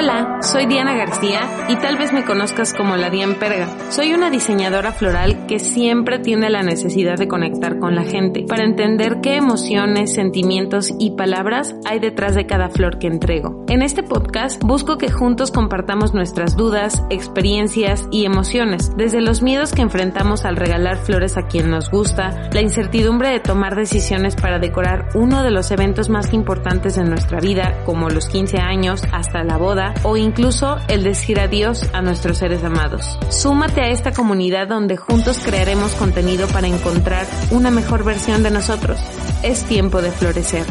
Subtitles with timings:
[0.00, 3.68] Hola, soy Diana García y tal vez me conozcas como la Dian Perga.
[3.90, 8.64] Soy una diseñadora floral que siempre tiene la necesidad de conectar con la gente para
[8.64, 13.66] entender qué emociones, sentimientos y palabras hay detrás de cada flor que entrego.
[13.68, 19.72] En este podcast busco que juntos compartamos nuestras dudas, experiencias y emociones, desde los miedos
[19.74, 24.58] que enfrentamos al regalar flores a quien nos gusta, la incertidumbre de tomar decisiones para
[24.58, 29.44] decorar uno de los eventos más importantes de nuestra vida, como los 15 años, hasta
[29.44, 33.18] la boda, o incluso el decir adiós a nuestros seres amados.
[33.28, 38.98] Súmate a esta comunidad donde juntos crearemos contenido para encontrar una mejor versión de nosotros.
[39.42, 40.66] Es tiempo de florecer.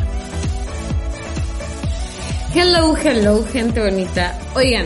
[2.54, 4.38] Hello, hello, gente bonita.
[4.56, 4.86] Oigan,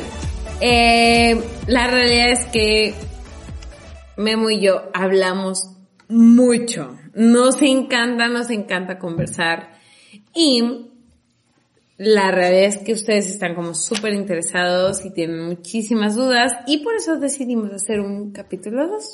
[0.59, 2.93] eh, la realidad es que
[4.18, 5.70] Memo y yo hablamos
[6.07, 6.97] mucho.
[7.15, 9.73] Nos encanta, nos encanta conversar.
[10.35, 10.91] Y
[12.04, 16.96] la realidad es que ustedes están como súper interesados y tienen muchísimas dudas y por
[16.96, 19.13] eso decidimos hacer un capítulo 2.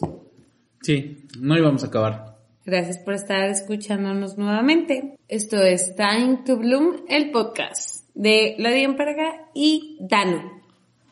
[0.81, 2.37] Sí, no íbamos a acabar.
[2.65, 5.17] Gracias por estar escuchándonos nuevamente.
[5.27, 10.63] Esto es Time to Bloom, el podcast de Ladian Perga y Dano.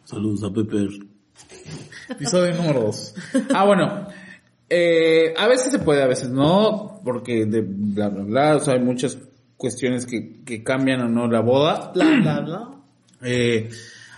[0.03, 0.89] Saludos a Pepper.
[2.09, 3.15] Episodio número 2.
[3.53, 4.07] Ah, bueno.
[4.69, 8.73] Eh, a veces se puede, a veces no, porque de bla bla bla, o sea,
[8.73, 9.17] hay muchas
[9.57, 11.91] cuestiones que, que cambian o no la boda.
[11.93, 12.71] Bla, bla, bla.
[13.23, 13.69] Eh,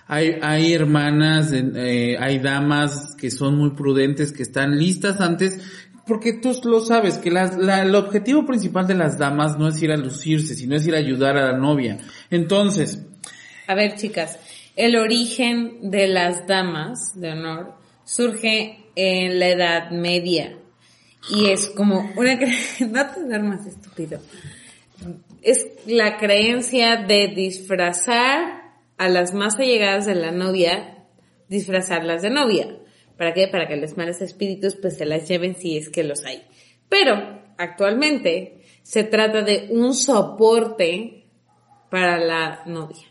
[0.07, 5.59] hay, hay hermanas, eh, hay damas que son muy prudentes, que están listas antes,
[6.07, 9.81] porque tú lo sabes, que las, la, el objetivo principal de las damas no es
[9.81, 11.99] ir a lucirse, sino es ir a ayudar a la novia.
[12.31, 13.05] Entonces.
[13.67, 14.39] A ver, chicas,
[14.75, 20.58] el origen de las damas de honor surge en la Edad Media.
[21.30, 22.35] Y es como una...
[22.80, 24.19] no tener más estúpido
[25.42, 28.60] es la creencia de disfrazar
[28.98, 31.05] a las más allegadas de la novia,
[31.48, 32.77] disfrazarlas de novia.
[33.17, 33.48] ¿Para qué?
[33.48, 36.44] Para que los malos espíritus pues se las lleven si es que los hay.
[36.89, 41.26] Pero actualmente se trata de un soporte
[41.89, 43.08] para la novia.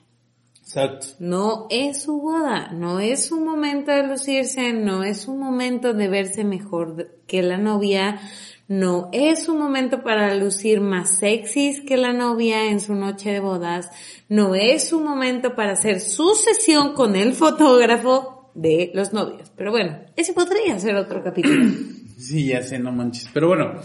[0.61, 1.07] Exacto.
[1.19, 6.09] No es su boda, no es un momento de lucirse, no es un momento de
[6.09, 8.21] verse mejor que la novia,
[8.69, 13.41] no es un momento para lucir más sexys que la novia en su noche de
[13.41, 13.91] bodas.
[14.29, 19.51] No es un momento para hacer su sesión con el fotógrafo de los novios.
[19.57, 21.65] Pero bueno, ese podría ser otro capítulo.
[22.19, 23.31] Sí, ya sé, no manches.
[23.33, 23.81] Pero bueno,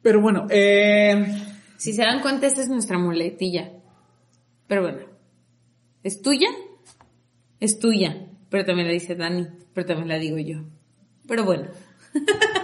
[0.00, 1.42] pero bueno, eh...
[1.76, 3.70] Si se dan cuenta, esta es nuestra muletilla.
[4.66, 5.00] Pero bueno,
[6.02, 6.48] ¿es tuya?
[7.60, 8.28] Es tuya.
[8.48, 10.64] Pero también la dice Dani, pero también la digo yo.
[11.28, 11.68] Pero bueno.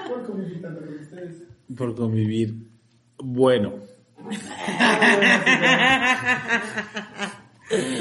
[0.09, 1.43] Por convivir tanto con ustedes.
[1.77, 2.55] Por convivir.
[3.19, 3.75] Bueno.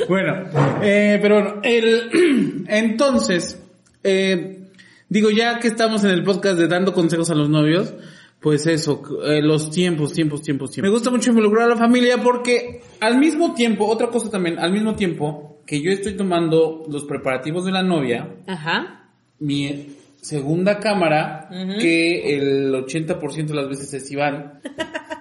[0.08, 0.34] bueno,
[0.82, 3.62] eh, pero bueno, el, entonces,
[4.04, 4.68] eh,
[5.08, 7.94] digo, ya que estamos en el podcast de dando consejos a los novios,
[8.40, 10.90] pues eso, eh, los tiempos, tiempos, tiempos, tiempos.
[10.90, 14.72] Me gusta mucho involucrar a la familia porque al mismo tiempo, otra cosa también, al
[14.72, 19.09] mismo tiempo que yo estoy tomando los preparativos de la novia, Ajá.
[19.40, 21.50] mi segunda cámara,
[21.80, 24.62] que el 80% de las veces es Iván.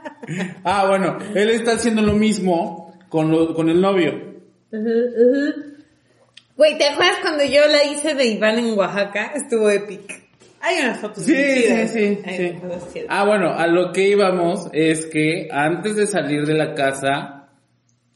[0.64, 4.12] ah, bueno, él está haciendo lo mismo con, lo, con el novio.
[6.56, 9.32] Güey, ¿te acuerdas cuando yo la hice de Iván en Oaxaca?
[9.34, 10.14] Estuvo épico.
[10.60, 12.52] Hay unas fotos Sí, sí, sí, sí.
[12.92, 13.06] chidas.
[13.08, 17.50] Ah, bueno, a lo que íbamos es que antes de salir de la casa,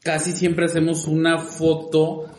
[0.03, 2.29] casi siempre hacemos una foto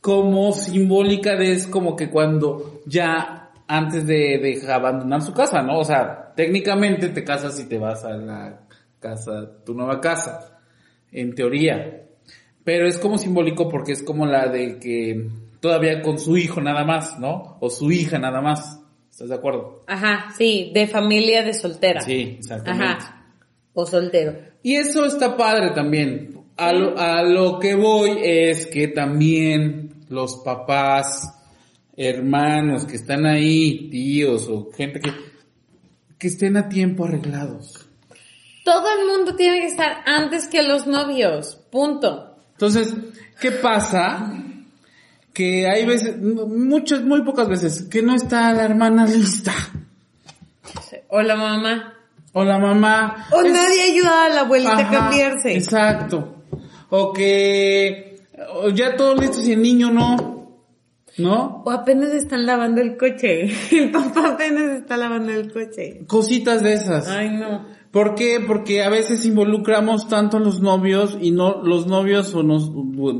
[0.00, 5.78] como simbólica de es como que cuando ya antes de, de abandonar su casa, ¿no?
[5.78, 8.60] O sea, técnicamente te casas y te vas a la
[9.00, 10.58] casa, tu nueva casa,
[11.12, 12.02] en teoría.
[12.64, 15.28] Pero es como simbólico porque es como la de que
[15.60, 17.58] todavía con su hijo nada más, ¿no?
[17.60, 18.80] O su hija nada más.
[19.10, 19.82] ¿Estás de acuerdo?
[19.86, 22.00] Ajá, sí, de familia de soltera.
[22.00, 22.84] Sí, exactamente.
[22.84, 23.26] Ajá.
[23.74, 24.36] O soltero.
[24.62, 26.40] Y eso está padre también.
[26.56, 31.43] A lo, a lo que voy es que también los papás,
[31.96, 35.12] hermanos que están ahí, tíos o gente que,
[36.18, 37.86] que estén a tiempo arreglados.
[38.64, 41.56] Todo el mundo tiene que estar antes que los novios.
[41.70, 42.36] Punto.
[42.52, 42.94] Entonces,
[43.40, 44.32] ¿qué pasa?
[45.32, 49.52] Que hay veces, muchas, muy pocas veces, que no está la hermana lista.
[51.08, 51.94] O la mamá.
[52.32, 53.26] O la mamá.
[53.32, 55.54] O Es- nadie ayuda a la abuelita a cambiarse.
[55.54, 56.42] Exacto.
[56.90, 58.22] O que
[58.54, 60.33] o ya todo listo y el niño no.
[61.16, 61.62] ¿No?
[61.64, 63.48] O apenas están lavando el coche.
[63.70, 66.00] El papá apenas está lavando el coche.
[66.06, 67.06] Cositas de esas.
[67.08, 67.66] Ay, no.
[67.94, 68.42] ¿Por qué?
[68.44, 72.72] Porque a veces involucramos tanto a los novios y no, los novios o nos,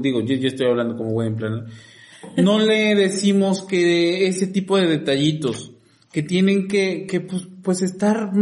[0.03, 1.67] digo, yo, yo estoy hablando como buen plan,
[2.37, 5.75] no le decimos que ese tipo de detallitos,
[6.11, 8.33] que tienen que, que pues, pues estar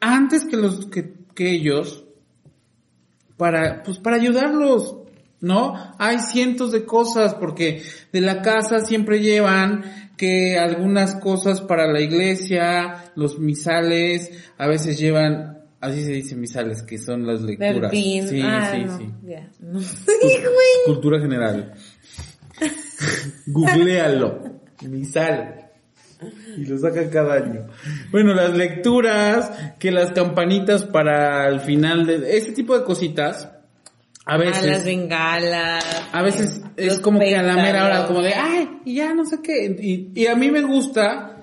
[0.00, 2.04] antes que los, que, que ellos,
[3.38, 4.99] para, pues para ayudarlos,
[5.40, 5.74] ¿no?
[5.98, 7.82] Hay cientos de cosas porque
[8.12, 9.84] de la casa siempre llevan
[10.16, 16.82] que algunas cosas para la iglesia, los misales, a veces llevan, así se dice misales,
[16.82, 17.90] que son las lecturas.
[17.90, 18.28] Pin.
[18.28, 19.10] Sí, ah, sí, no, sí.
[19.60, 19.80] No.
[20.84, 21.72] Cultura general.
[23.46, 24.60] Googlealo.
[24.82, 25.70] Misal.
[26.58, 27.66] Y lo sacan cada año.
[28.10, 33.48] Bueno, las lecturas, que las campanitas para el final de ese tipo de cositas.
[34.30, 35.84] A A las veces, bengalas.
[36.12, 39.38] a veces es como que a la mera hora, como de, ay, ya no sé
[39.42, 39.76] qué.
[39.80, 41.42] Y, y a mí me gusta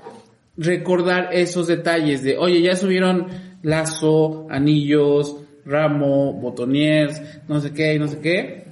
[0.56, 3.28] recordar esos detalles de, oye, ya subieron
[3.62, 5.36] lazo, anillos,
[5.66, 8.64] ramo, botoniers, no sé qué, y no sé qué.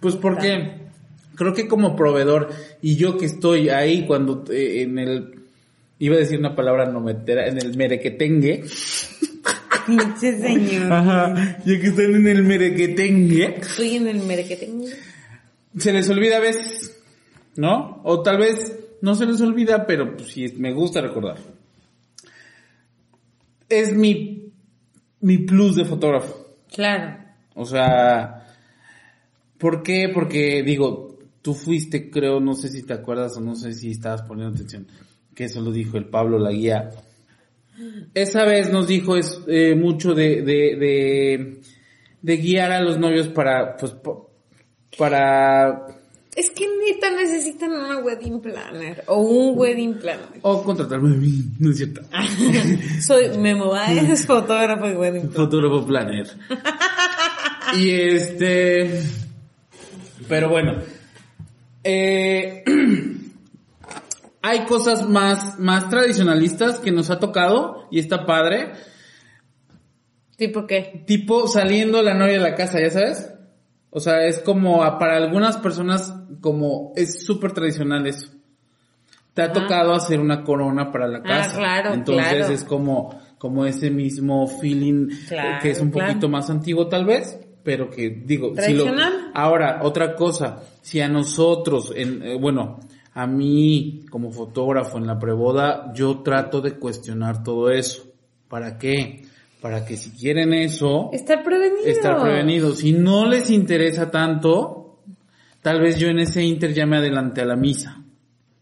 [0.00, 0.72] Pues porque
[1.34, 2.48] creo que como proveedor
[2.80, 5.34] y yo que estoy ahí cuando eh, en el
[5.98, 8.64] iba a decir una palabra no metera en el merequetengue
[9.88, 10.92] Pinche señor.
[10.92, 14.92] ajá ya que están en el merequetengue Estoy en el merequetengue.
[15.78, 16.96] se les olvida a veces
[17.56, 21.38] no o tal vez no se les olvida pero pues sí me gusta recordar
[23.68, 24.52] es mi
[25.20, 27.16] mi plus de fotógrafo Claro.
[27.54, 28.46] O sea,
[29.56, 30.10] ¿por qué?
[30.12, 34.20] Porque digo, tú fuiste, creo, no sé si te acuerdas o no sé si estabas
[34.22, 34.86] poniendo atención,
[35.34, 36.90] que eso lo dijo el Pablo la guía.
[38.14, 41.60] Esa vez nos dijo es eh, mucho de, de, de,
[42.22, 43.94] de guiar a los novios para, pues,
[44.96, 45.86] para,
[46.34, 50.40] Es que neta necesitan una wedding planner o un wedding planner.
[50.42, 52.02] o contratarme a mí, no es cierto.
[53.00, 55.36] Soy Memo Baez, fotógrafo y wedding planner.
[55.36, 56.26] Fotógrafo planner.
[57.78, 59.02] y este,
[60.28, 60.74] pero bueno,
[61.84, 62.64] eh,
[64.48, 68.72] hay cosas más, más tradicionalistas que nos ha tocado y está padre.
[70.36, 71.02] ¿Tipo qué?
[71.06, 73.34] Tipo saliendo la novia de la casa, ¿ya sabes?
[73.90, 78.28] O sea, es como, para algunas personas, como, es súper tradicional eso.
[79.34, 81.58] Te ha tocado hacer una corona para la Ah, casa.
[81.58, 82.52] claro, Entonces claro.
[82.54, 87.04] es como, como ese mismo feeling eh, Claro, que es un poquito más antiguo tal
[87.04, 88.86] vez, pero que digo, si lo,
[89.34, 92.80] ahora, otra cosa, si a nosotros, en, eh, bueno,
[93.20, 98.06] a mí como fotógrafo en la preboda, yo trato de cuestionar todo eso.
[98.48, 99.22] ¿Para qué?
[99.60, 101.84] Para que si quieren eso, Estar prevenido.
[101.84, 102.78] estar prevenidos.
[102.78, 105.00] Si no les interesa tanto,
[105.62, 108.04] tal vez yo en ese inter ya me adelante a la misa.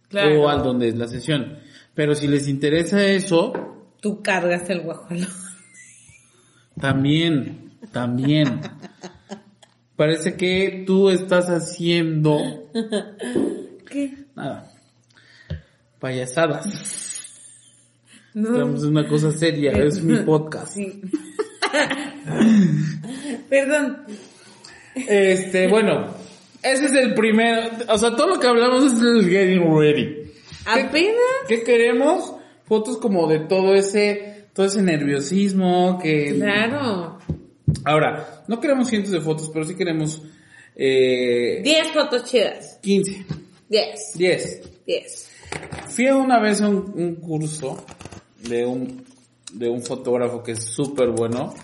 [0.08, 0.44] Claro.
[0.44, 1.58] O al donde es la sesión.
[1.94, 3.52] Pero si les interesa eso,
[4.00, 5.26] Tú cargas el guajolo.
[6.80, 8.60] también, también.
[9.96, 12.38] Parece que tú estás haciendo
[13.90, 14.25] ¿Qué?
[14.36, 14.72] Nada.
[15.98, 16.66] Payasadas.
[18.34, 18.50] No.
[18.50, 20.74] Estamos en una cosa seria, es mi podcast.
[20.74, 21.00] Sí.
[23.48, 24.04] Perdón.
[24.94, 26.08] Este, bueno,
[26.62, 30.32] ese es el primero, o sea, todo lo que hablamos es el getting ready.
[30.66, 31.14] Apenas.
[31.48, 32.34] ¿Qué queremos?
[32.66, 36.34] Fotos como de todo ese, todo ese nerviosismo que...
[36.34, 37.18] Claro.
[37.84, 40.22] Ahora, no queremos cientos de fotos, pero sí queremos,
[40.74, 42.78] eh, 10 fotos chidas.
[42.82, 43.24] 15,
[43.68, 44.12] 10.
[44.14, 44.62] 10.
[44.86, 45.30] 10.
[45.88, 47.84] Fui una vez a un, un curso
[48.48, 49.04] de un,
[49.52, 51.54] de un fotógrafo que es súper bueno,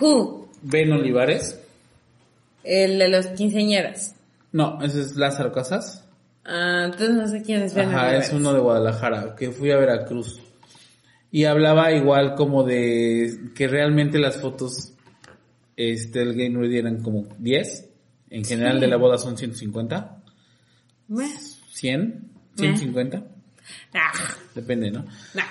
[0.00, 0.48] Who?
[0.62, 1.58] Ben Olivares.
[2.64, 4.14] El de los quinceañeras.
[4.52, 6.04] No, ese es Lázaro Casas.
[6.44, 8.28] Ah, entonces no sé quién es Ben Ajá, Olivares.
[8.28, 10.40] es uno de Guadalajara, que fui a Veracruz.
[11.30, 14.92] Y hablaba igual como de que realmente las fotos
[15.76, 17.88] este, del Game Ready eran como 10.
[18.30, 20.21] En general de la boda son 150.
[21.12, 21.28] Meh.
[21.72, 23.22] 100, 150.
[23.94, 24.12] Ah,
[24.54, 25.04] Depende, ¿no?
[25.34, 25.44] nah.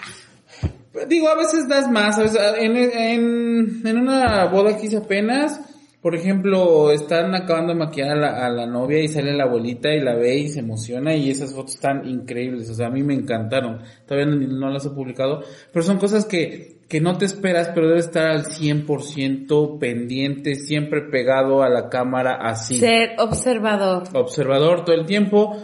[1.07, 2.17] Digo, a veces das más.
[2.17, 5.59] a veces- en, en, en una boda que hice apenas,
[6.01, 9.93] por ejemplo, están acabando de maquillar a la, a la novia y sale la abuelita
[9.93, 12.71] y la ve y se emociona y esas fotos están increíbles.
[12.71, 13.81] O sea, a mí me encantaron.
[14.07, 17.87] Todavía no, no las he publicado, pero son cosas que, que no te esperas, pero
[17.87, 22.79] debes estar al 100% pendiente, siempre pegado a la cámara así.
[22.79, 24.03] Ser observador.
[24.13, 25.55] Observador todo el tiempo.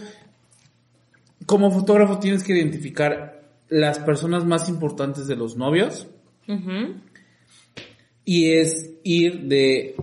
[1.48, 6.08] Como fotógrafo tienes que identificar las personas más importantes de los novios
[8.24, 9.96] y es ir de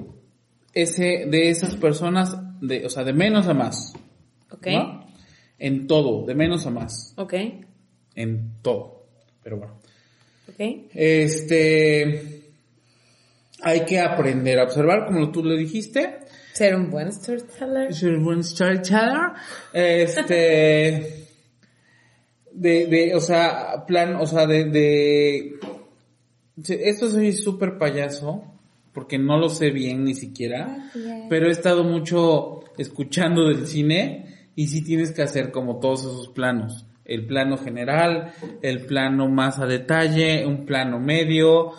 [0.75, 3.95] ese, de esas personas, de, o sea, de menos a más.
[4.51, 4.67] Ok.
[4.67, 5.07] ¿no?
[5.59, 7.15] En todo, de menos a más.
[7.17, 7.35] Ok.
[8.15, 9.07] En todo.
[9.43, 9.81] Pero bueno.
[10.49, 10.61] Ok.
[10.93, 12.43] Este,
[13.63, 16.19] hay que aprender a observar, como tú le dijiste.
[16.53, 17.95] Ser un buen storyteller.
[17.95, 19.33] Ser un buen storyteller.
[19.73, 21.25] Este,
[22.53, 25.59] de, de, o sea, plan, o sea, de, de,
[26.57, 28.54] esto soy súper payaso,
[28.95, 30.91] porque no lo sé bien ni siquiera,
[31.29, 36.29] pero he estado mucho escuchando del cine y sí tienes que hacer como todos esos
[36.29, 36.87] planos.
[37.05, 38.33] El plano general,
[38.63, 41.73] el plano más a detalle, un plano medio,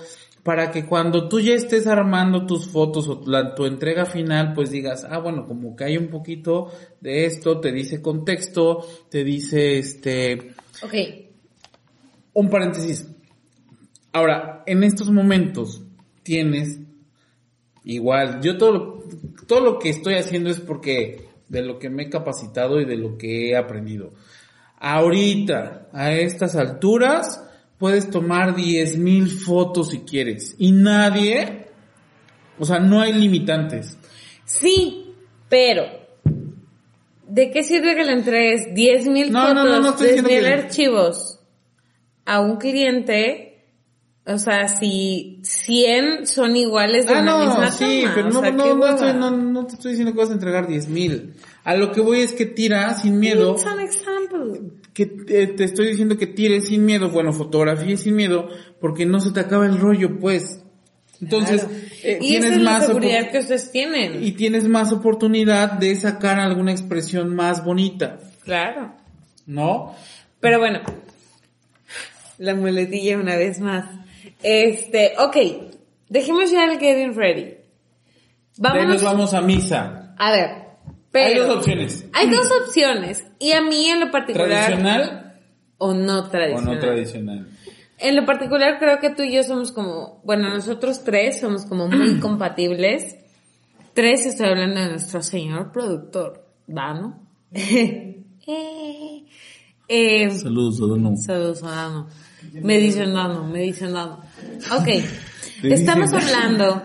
[0.43, 4.69] para que cuando tú ya estés armando tus fotos o la- tu entrega final, pues
[4.69, 9.79] digas, ah, bueno, como que hay un poquito de esto, te dice contexto, te dice
[9.79, 10.51] este,
[10.84, 10.93] Ok.
[12.34, 13.07] un paréntesis.
[14.12, 15.81] Ahora, en estos momentos
[16.24, 16.79] tienes
[17.86, 19.04] igual, yo todo lo,
[19.48, 22.98] todo lo que estoy haciendo es porque de lo que me he capacitado y de
[22.98, 24.12] lo que he aprendido.
[24.80, 27.42] Ahorita, a estas alturas,
[27.77, 31.68] puedes tomar 10.000 fotos si quieres y nadie,
[32.60, 33.98] o sea, no hay limitantes.
[34.46, 35.13] Sí,
[35.50, 35.84] pero
[37.27, 40.54] ¿de qué sirve que le entregues 10.000 No, fotos, no, no estoy diciendo 10.000 que-
[40.54, 41.39] archivos
[42.25, 43.54] a un cliente?
[44.27, 48.32] O sea, si 100 son iguales de Ah, una no, misma sí, toma, pero o
[48.32, 51.34] no, sea, no, no, estoy- no, no te estoy diciendo que vas a entregar 10.000.
[51.63, 53.53] A lo que voy es que tira sin miedo.
[53.53, 54.72] It's an example.
[54.96, 59.20] que te, te estoy diciendo que tires sin miedo, bueno, fotografía sin miedo, porque no
[59.20, 60.62] se te acaba el rollo, pues.
[61.22, 61.75] Entonces, Claro.
[62.03, 64.24] eh, y tienes esa es la más seguridad que ustedes tienen.
[64.24, 68.94] y tienes más oportunidad de sacar alguna expresión más bonita, Claro.
[69.46, 69.94] ¿no?
[70.39, 70.79] Pero bueno,
[72.38, 73.86] la muletilla una vez más.
[74.44, 75.38] Este, ok,
[76.10, 77.41] dejemos ya el getting ready.
[77.44, 77.62] De ahí
[78.58, 78.94] Vámonos.
[78.94, 80.13] nos vamos a misa.
[80.17, 80.50] A ver,
[81.12, 81.27] pero.
[81.27, 82.05] Hay dos opciones.
[82.13, 83.25] Hay dos opciones.
[83.39, 84.48] Y a mí en lo particular.
[84.50, 85.34] Tradicional
[85.77, 86.75] O no o tradicional.
[86.75, 87.48] no tradicional.
[87.98, 91.88] En lo particular creo que tú y yo somos como, bueno, nosotros tres somos como
[91.88, 93.17] muy compatibles.
[93.94, 97.22] Tres, estoy hablando de nuestro señor productor, Dano.
[97.53, 98.24] Eh,
[99.88, 101.15] eh, Saludos, Adano.
[101.15, 102.08] Saludos, Dano.
[102.62, 104.21] Me dicen Dano, me dicen Dano.
[104.71, 104.88] Ok,
[105.63, 106.83] estamos hablando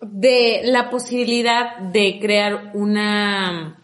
[0.00, 3.78] de la posibilidad de crear una,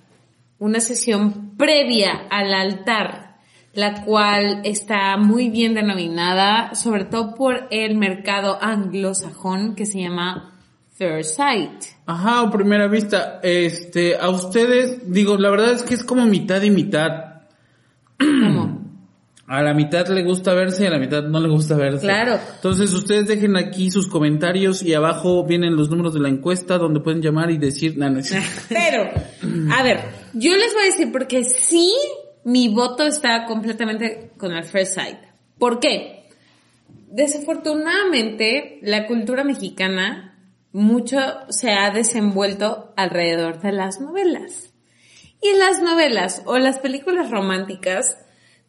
[0.58, 3.36] una sesión previa al altar,
[3.72, 10.52] la cual está muy bien denominada, sobre todo por el mercado anglosajón que se llama
[10.92, 11.84] First Sight.
[12.06, 16.62] Ajá, o primera vista, este, a ustedes, digo, la verdad es que es como mitad
[16.62, 17.42] y mitad.
[18.18, 18.73] ¿Cómo?
[19.46, 22.00] A la mitad le gusta verse y a la mitad no le gusta verse.
[22.00, 22.38] Claro.
[22.54, 27.00] Entonces ustedes dejen aquí sus comentarios y abajo vienen los números de la encuesta donde
[27.00, 28.48] pueden llamar y decir, no, no es cierto.
[28.70, 29.10] Pero,
[29.74, 30.00] a ver,
[30.32, 31.92] yo les voy a decir porque sí,
[32.44, 35.18] mi voto está completamente con el First Sight.
[35.58, 36.30] ¿Por qué?
[37.08, 40.38] Desafortunadamente, la cultura mexicana
[40.72, 41.18] mucho
[41.50, 44.72] se ha desenvuelto alrededor de las novelas.
[45.40, 48.16] Y las novelas o las películas románticas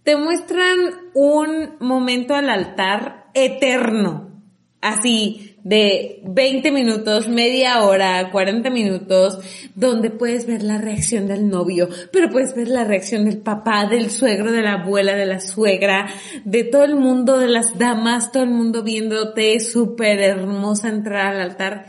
[0.05, 0.77] te muestran
[1.15, 4.31] un momento al altar eterno.
[4.79, 9.39] Así, de 20 minutos, media hora, 40 minutos,
[9.73, 14.11] donde puedes ver la reacción del novio, pero puedes ver la reacción del papá, del
[14.11, 16.07] suegro, de la abuela, de la suegra,
[16.43, 21.41] de todo el mundo, de las damas, todo el mundo viéndote súper hermosa entrar al
[21.41, 21.87] altar.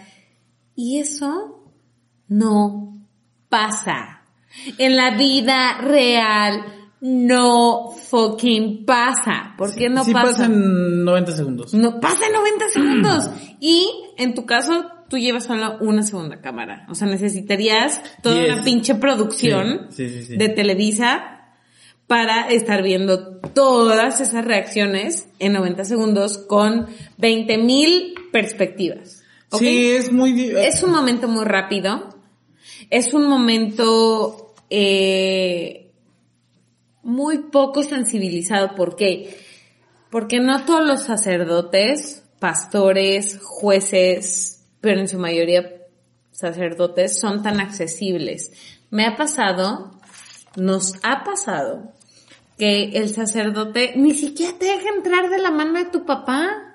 [0.75, 1.71] Y eso
[2.29, 3.07] no
[3.51, 4.23] pasa.
[4.79, 6.65] En la vida real
[7.01, 9.55] no fucking pasa.
[9.59, 10.27] ¿Por qué no sí pasa?
[10.31, 11.75] pasa en 90 segundos.
[11.75, 13.31] No pasa en 90 segundos.
[13.61, 16.87] Y en tu caso, tú llevas solo una segunda cámara.
[16.89, 18.55] O sea, necesitarías toda Diez.
[18.55, 20.37] una pinche producción Sí, sí, sí, sí.
[20.37, 21.33] de Televisa
[22.07, 26.87] para estar viendo todas esas reacciones en 90 segundos con
[27.19, 29.23] 20 mil perspectivas.
[29.53, 30.51] Sí, es muy...
[30.51, 32.09] Es un momento muy rápido.
[32.91, 35.86] Es un momento eh,
[37.07, 38.75] muy poco sensibilizado.
[38.75, 39.39] ¿Por qué?
[40.11, 45.73] Porque no todos los sacerdotes, pastores, jueces, pero en su mayoría
[46.33, 48.53] sacerdotes son tan accesibles.
[48.91, 49.93] Me ha pasado,
[50.57, 51.93] nos ha pasado,
[52.59, 56.75] que el sacerdote ni siquiera te deja entrar de la mano de tu papá.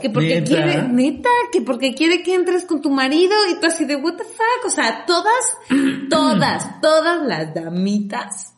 [0.00, 0.46] Que porque ¿Neta?
[0.46, 4.16] quiere, neta, que porque quiere que entres con tu marido y tú así de what
[4.16, 4.66] the fuck.
[4.66, 5.56] O sea, todas,
[6.10, 8.53] todas, todas las damitas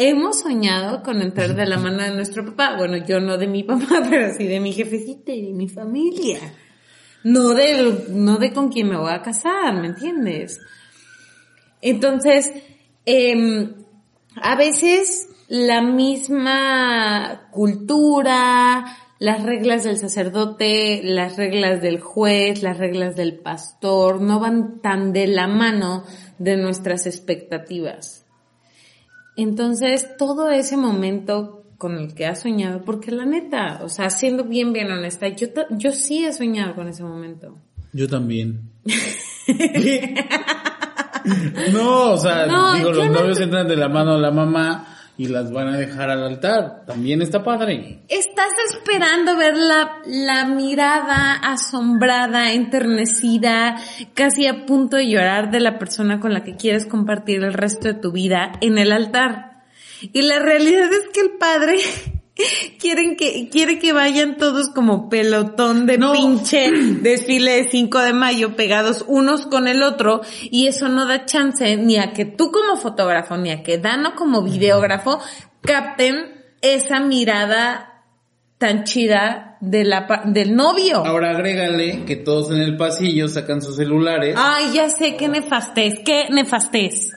[0.00, 2.74] hemos soñado con entrar de la mano de nuestro papá.
[2.76, 6.38] Bueno, yo no de mi papá, pero sí de mi jefecita y de mi familia.
[7.22, 10.58] no de, no de con quién me voy a casar, ¿me entiendes?
[11.82, 12.50] Entonces,
[13.04, 13.74] em,
[14.36, 23.16] a veces la misma cultura, las reglas del sacerdote, las reglas del juez, las reglas
[23.16, 26.04] del pastor, no van tan de la mano
[26.38, 28.24] de nuestras expectativas.
[29.42, 34.44] Entonces, todo ese momento con el que has soñado, porque la neta, o sea, siendo
[34.44, 37.56] bien, bien honesta, yo, yo sí he soñado con ese momento.
[37.92, 38.70] Yo también.
[41.72, 42.44] no, o sea,
[42.76, 44.89] digo, los novios entran de la mano a la mamá
[45.20, 46.86] y las van a dejar al altar.
[46.86, 47.98] También está padre.
[48.08, 53.76] Estás esperando ver la, la mirada asombrada, enternecida,
[54.14, 57.88] casi a punto de llorar de la persona con la que quieres compartir el resto
[57.88, 59.60] de tu vida en el altar.
[60.00, 61.76] Y la realidad es que el padre
[62.78, 66.70] quieren que, quiere que vayan todos como pelotón de pinche
[67.02, 71.76] desfile de 5 de mayo pegados unos con el otro y eso no da chance
[71.76, 75.20] ni a que tú como fotógrafo ni a que Dano como videógrafo
[75.62, 78.04] capten esa mirada
[78.58, 80.98] tan chida de la, del novio.
[81.04, 84.34] Ahora agrégale que todos en el pasillo sacan sus celulares.
[84.38, 87.10] Ay, ya sé, qué nefastez, qué nefastez.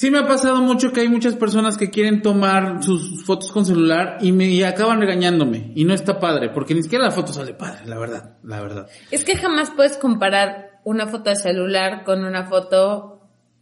[0.00, 3.66] Sí me ha pasado mucho que hay muchas personas que quieren tomar sus fotos con
[3.66, 7.52] celular y me acaban regañándome y no está padre porque ni siquiera la foto sale
[7.52, 8.86] padre, la verdad, la verdad.
[9.10, 13.20] Es que jamás puedes comparar una foto de celular con una foto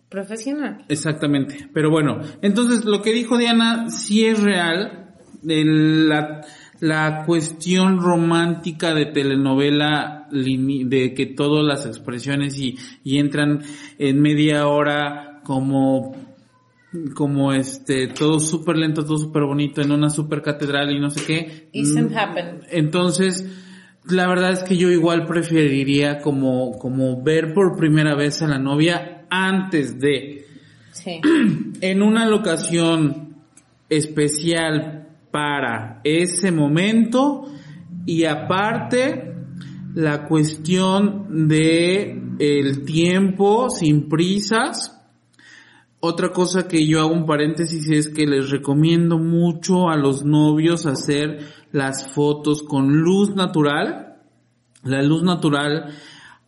[0.09, 0.85] profesional.
[0.89, 6.47] Exactamente, pero bueno, entonces lo que dijo Diana sí es real, la,
[6.79, 13.65] la cuestión romántica de telenovela, de que todas las expresiones y, y entran
[13.99, 16.28] en media hora como
[17.15, 21.25] como este, todo súper lento, todo súper bonito, en una súper catedral y no sé
[21.25, 21.69] qué.
[21.73, 22.61] Isn't happen.
[22.71, 23.45] Entonces,
[24.07, 28.59] la verdad es que yo igual preferiría como, como ver por primera vez a la
[28.59, 30.47] novia antes de.
[30.93, 31.21] Sí.
[31.81, 33.37] En una locación
[33.89, 37.45] especial para ese momento
[38.05, 39.35] y aparte
[39.95, 44.98] la cuestión de el tiempo sin prisas
[46.01, 50.87] otra cosa que yo hago un paréntesis es que les recomiendo mucho a los novios
[50.87, 51.41] hacer
[51.73, 54.17] las fotos con luz natural.
[54.85, 55.93] La luz natural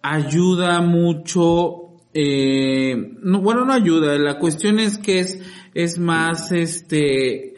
[0.03, 5.41] ayuda mucho, eh, no, bueno, no ayuda, la cuestión es que es,
[5.75, 7.55] es más, este,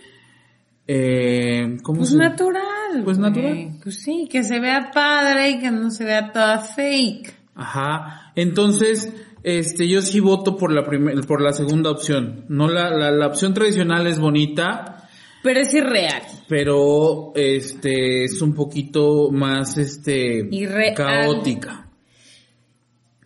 [0.87, 3.02] eh, ¿cómo pues natural.
[3.05, 3.78] Pues natural.
[3.83, 7.35] Pues sí, que se vea padre y que no se vea toda fake.
[7.55, 8.33] Ajá.
[8.35, 12.44] Entonces, este, yo sí voto por la por la segunda opción.
[12.48, 15.09] No la, la, opción tradicional es bonita.
[15.42, 16.22] Pero es irreal.
[16.48, 20.48] Pero, este, es un poquito más, este,
[20.94, 21.88] caótica.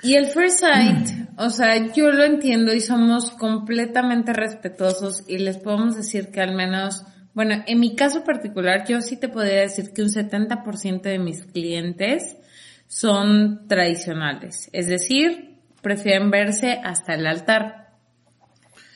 [0.03, 5.59] Y el first sight, o sea, yo lo entiendo y somos completamente respetuosos y les
[5.59, 7.03] podemos decir que al menos,
[7.35, 11.45] bueno, en mi caso particular, yo sí te podría decir que un 70% de mis
[11.45, 12.37] clientes
[12.87, 14.71] son tradicionales.
[14.73, 15.56] Es decir,
[15.87, 17.93] prefieren verse hasta el altar.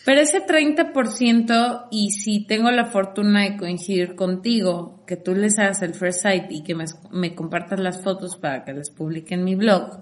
[0.04, 5.82] Pero ese 30%, y si tengo la fortuna de coincidir contigo, que tú les hagas
[5.82, 9.54] el first sight y que me, compartas las fotos para que las publique en mi
[9.54, 10.00] blog,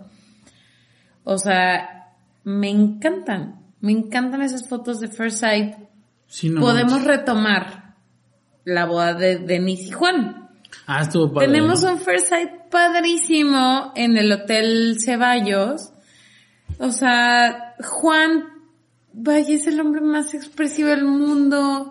[1.25, 5.75] o sea, me encantan, me encantan esas fotos de first sight.
[6.59, 7.97] Podemos retomar
[8.65, 10.49] la boda de Denise y Juan.
[10.87, 11.49] Ah, estuvo padre.
[11.49, 15.93] Tenemos un first sight padrísimo en el Hotel Ceballos
[16.79, 18.45] o sea, Juan,
[19.13, 21.91] vaya, es el hombre más expresivo del mundo.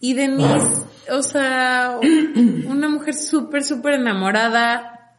[0.00, 1.98] Y Denise, o sea,
[2.68, 5.16] una mujer súper, súper enamorada.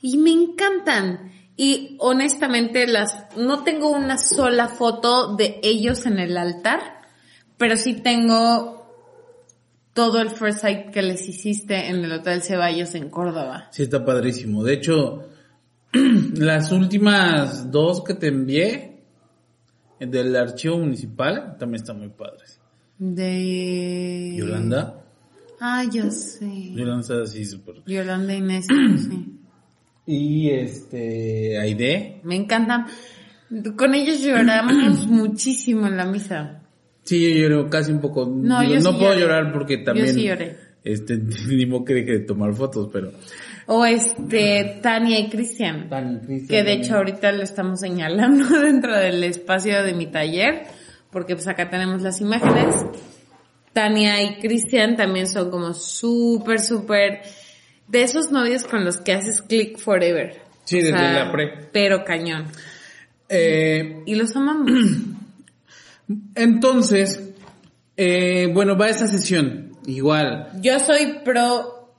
[0.00, 1.32] Y me encantan.
[1.56, 7.00] Y honestamente las, no tengo una sola foto de ellos en el altar,
[7.56, 8.86] pero sí tengo
[9.94, 13.68] todo el first sight que les hiciste en el Hotel Ceballos en Córdoba.
[13.70, 14.62] Sí, está padrísimo.
[14.62, 15.24] De hecho,
[16.34, 19.02] Las últimas dos que te envié
[20.00, 22.60] del archivo municipal también están muy padres.
[22.98, 25.02] De Yolanda.
[25.60, 26.72] Ah, yo sé.
[26.74, 27.76] Yolanda así súper.
[27.86, 29.32] Yolanda Inés, sí.
[30.08, 32.20] Y este Aide.
[32.22, 32.86] Me encantan.
[33.76, 36.62] Con ellos lloramos muchísimo en la misa.
[37.02, 38.26] Sí, yo lloro casi un poco.
[38.26, 40.06] No, no puedo llorar porque también.
[40.06, 40.65] Yo sí lloré.
[40.86, 41.16] Este,
[41.48, 43.12] ni que deje de tomar fotos, pero.
[43.66, 45.88] O este, Tania y Cristian.
[45.88, 46.48] Tania y Cristian.
[46.48, 50.62] Que de hecho ahorita lo estamos señalando dentro del espacio de mi taller,
[51.10, 52.86] porque pues acá tenemos las imágenes.
[53.72, 57.22] Tania y Cristian también son como súper, súper
[57.88, 60.40] de esos novios con los que haces click forever.
[60.64, 61.68] Sí, O desde sea, la pre.
[61.72, 62.46] Pero cañón.
[63.28, 64.70] Eh, Y los amamos.
[66.36, 67.34] entonces,
[67.96, 69.65] eh, bueno, va esa sesión.
[69.86, 70.50] Igual.
[70.60, 71.94] Yo soy pro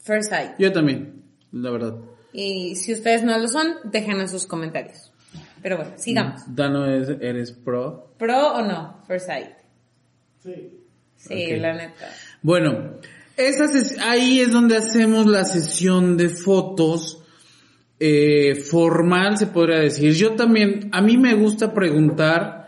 [0.00, 0.52] First Sight.
[0.58, 1.96] Yo también, la verdad.
[2.32, 5.10] Y si ustedes no lo son, déjenos sus comentarios.
[5.62, 6.42] Pero bueno, sigamos.
[6.54, 8.12] Dano, es- eres pro.
[8.18, 9.02] ¿Pro o no?
[9.06, 9.48] First Sight.
[10.42, 10.72] Sí.
[11.16, 12.08] Sí, la neta.
[12.42, 12.98] Bueno,
[13.36, 13.64] esa
[14.08, 17.22] ahí es donde hacemos la sesión de fotos
[17.98, 20.12] eh, formal, se podría decir.
[20.12, 22.65] Yo también, a mí me gusta preguntar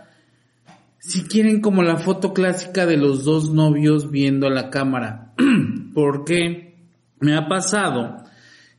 [0.99, 5.35] si quieren como la foto clásica de los dos novios viendo a la cámara.
[5.95, 6.77] Porque
[7.21, 8.25] me ha pasado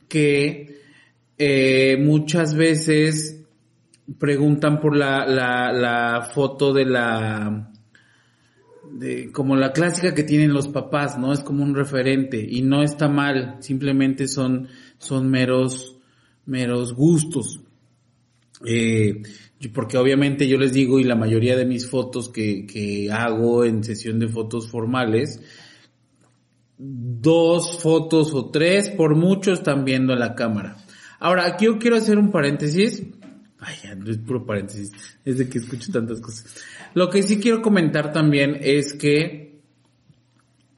[0.07, 0.81] que
[1.37, 3.43] eh, muchas veces
[4.17, 7.71] preguntan por la, la, la foto de la
[8.91, 11.31] de como la clásica que tienen los papás, ¿no?
[11.31, 15.97] Es como un referente y no está mal, simplemente son son meros
[16.45, 17.61] meros gustos.
[18.65, 19.21] Eh,
[19.67, 23.83] porque obviamente yo les digo y la mayoría de mis fotos que, que hago en
[23.83, 25.41] sesión de fotos formales,
[26.77, 30.77] dos fotos o tres por mucho están viendo la cámara.
[31.19, 33.03] Ahora, aquí yo quiero hacer un paréntesis.
[33.59, 34.89] Ay, no es puro paréntesis.
[35.25, 36.55] Es de que escucho tantas cosas.
[36.93, 39.48] Lo que sí quiero comentar también es que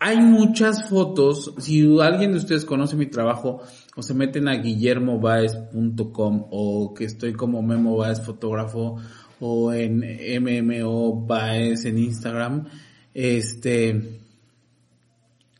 [0.03, 1.53] hay muchas fotos.
[1.59, 3.61] Si alguien de ustedes conoce mi trabajo
[3.95, 8.95] o se meten a guillermobaez.com o que estoy como Memo Baez fotógrafo
[9.39, 12.65] o en MMO Baez en Instagram,
[13.13, 14.19] este,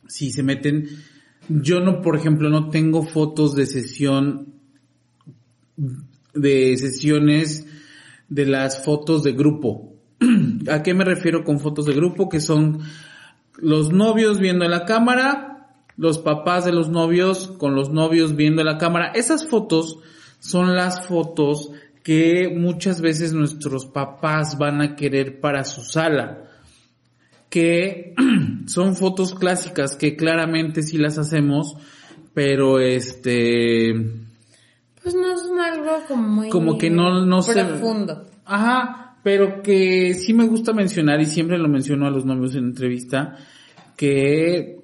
[0.08, 0.88] si se meten,
[1.48, 4.54] yo no, por ejemplo, no tengo fotos de sesión,
[6.34, 7.64] de sesiones
[8.28, 9.94] de las fotos de grupo.
[10.68, 12.28] ¿A qué me refiero con fotos de grupo?
[12.28, 12.80] Que son
[13.58, 18.78] los novios viendo la cámara, los papás de los novios con los novios viendo la
[18.78, 19.12] cámara.
[19.14, 19.98] Esas fotos
[20.40, 21.70] son las fotos
[22.02, 26.44] que muchas veces nuestros papás van a querer para su sala
[27.48, 28.14] que
[28.66, 31.76] son fotos clásicas que claramente sí las hacemos,
[32.34, 33.92] pero este,
[35.02, 36.48] Pues no son algo como muy...
[36.48, 38.24] Como que no- no se- Profundo.
[38.46, 42.64] ajá, pero que sí me gusta mencionar y siempre lo menciono a los novios en
[42.64, 43.36] entrevista,
[43.96, 44.80] que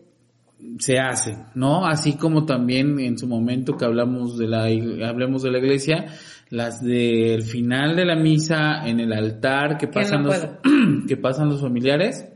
[0.78, 1.86] se hace, ¿no?
[1.86, 4.64] Así como también en su momento que hablamos de la,
[5.08, 6.06] hablemos de la iglesia,
[6.50, 10.48] las del final de la misa en el altar que pasan no los,
[11.08, 12.26] que pasan los familiares.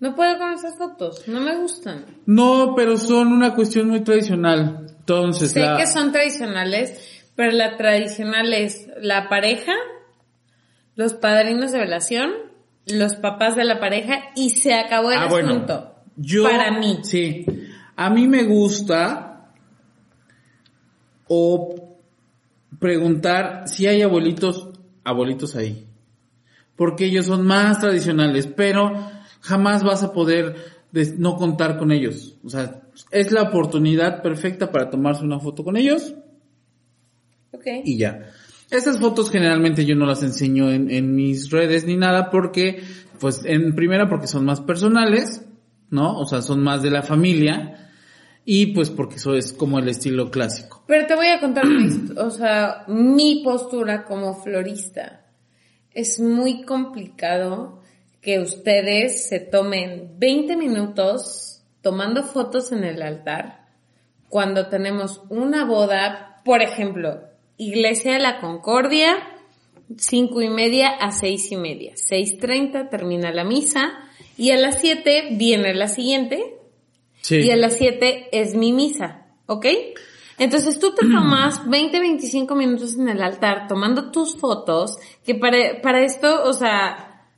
[0.00, 2.04] No puedo con esas fotos, no me gustan.
[2.26, 4.86] No, pero son una cuestión muy tradicional.
[4.98, 9.72] Entonces, Sé la- que son tradicionales, pero la tradicional es la pareja,
[10.96, 12.30] los padrinos de velación,
[12.86, 15.50] los papás de la pareja y se acabó el Ah, bueno.
[15.50, 15.94] asunto.
[16.16, 16.98] yo, Para mí.
[17.02, 17.46] Sí.
[17.96, 19.50] A mí me gusta
[21.28, 21.74] o
[22.78, 24.68] preguntar si hay abuelitos,
[25.04, 25.86] abuelitos ahí.
[26.76, 28.92] Porque ellos son más tradicionales, pero
[29.40, 30.56] jamás vas a poder
[31.18, 32.36] no contar con ellos.
[32.44, 36.14] O sea, es la oportunidad perfecta para tomarse una foto con ellos
[37.52, 37.66] Ok.
[37.84, 38.30] y ya.
[38.72, 42.82] Esas fotos generalmente yo no las enseño en, mis redes ni nada porque,
[43.20, 45.44] pues, en primera porque son más personales,
[45.90, 46.18] ¿no?
[46.18, 47.90] O sea, son más de la familia
[48.44, 50.84] y pues porque eso es como el estilo clásico.
[50.86, 55.26] Pero te voy a contar hist- o sea, mi postura como florista.
[55.92, 57.82] Es muy complicado
[58.22, 63.66] que ustedes se tomen 20 minutos tomando fotos en el altar
[64.30, 67.31] cuando tenemos una boda, por ejemplo,
[67.68, 69.16] Iglesia de la Concordia,
[69.96, 71.94] cinco y media a seis y media.
[71.94, 73.92] 6.30 termina la misa
[74.36, 76.56] y a las 7 viene la siguiente
[77.20, 77.36] Sí.
[77.36, 79.66] y a las 7 es mi misa, ¿ok?
[80.38, 85.80] Entonces tú te tomas 20, 25 minutos en el altar tomando tus fotos, que para,
[85.82, 87.28] para esto, o sea,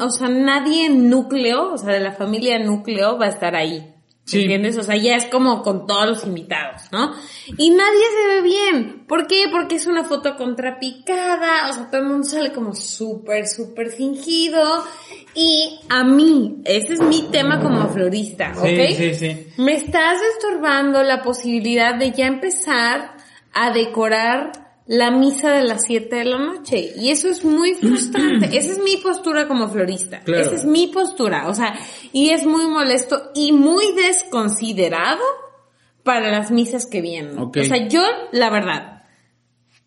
[0.00, 3.93] o sea, nadie núcleo, o sea, de la familia núcleo va a estar ahí.
[4.24, 4.40] Sí.
[4.40, 4.78] ¿Entiendes?
[4.78, 7.12] O sea, ya es como con todos los invitados, ¿no?
[7.58, 9.04] Y nadie se ve bien.
[9.06, 9.48] ¿Por qué?
[9.52, 14.82] Porque es una foto contrapicada, o sea, todo el mundo sale como súper, súper fingido.
[15.34, 18.64] Y a mí, ese es mi tema como florista, ¿ok?
[18.64, 19.46] Sí, sí, sí.
[19.58, 23.16] Me estás estorbando la posibilidad de ya empezar
[23.52, 26.92] a decorar la misa de las 7 de la noche.
[26.98, 28.46] Y eso es muy frustrante.
[28.58, 30.20] Esa es mi postura como florista.
[30.20, 30.42] Claro.
[30.42, 31.48] Esa es mi postura.
[31.48, 31.74] O sea,
[32.12, 35.22] y es muy molesto y muy desconsiderado
[36.02, 37.38] para las misas que vienen.
[37.38, 39.02] O sea, yo, la verdad,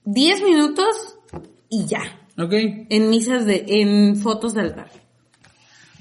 [0.05, 1.17] 10 minutos
[1.69, 2.01] y ya.
[2.39, 2.53] Ok.
[2.89, 4.89] En misas de, en fotos de altar.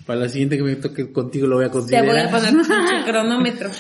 [0.07, 2.07] Para la siguiente que me toque contigo lo voy a Te considerar.
[2.07, 3.71] voy a poner pinche cronómetro.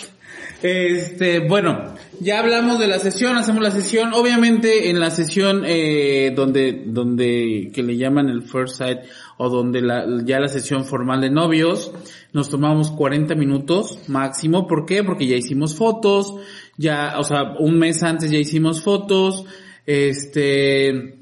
[0.62, 4.12] Este, bueno, ya hablamos de la sesión, hacemos la sesión.
[4.14, 9.00] Obviamente en la sesión eh, donde, donde, que le llaman el first sight
[9.36, 11.92] o donde la, ya la sesión formal de novios,
[12.32, 14.66] nos tomamos 40 minutos máximo.
[14.66, 15.04] ¿Por qué?
[15.04, 16.36] Porque ya hicimos fotos,
[16.76, 19.44] ya, o sea, un mes antes ya hicimos fotos.
[19.84, 21.18] Este,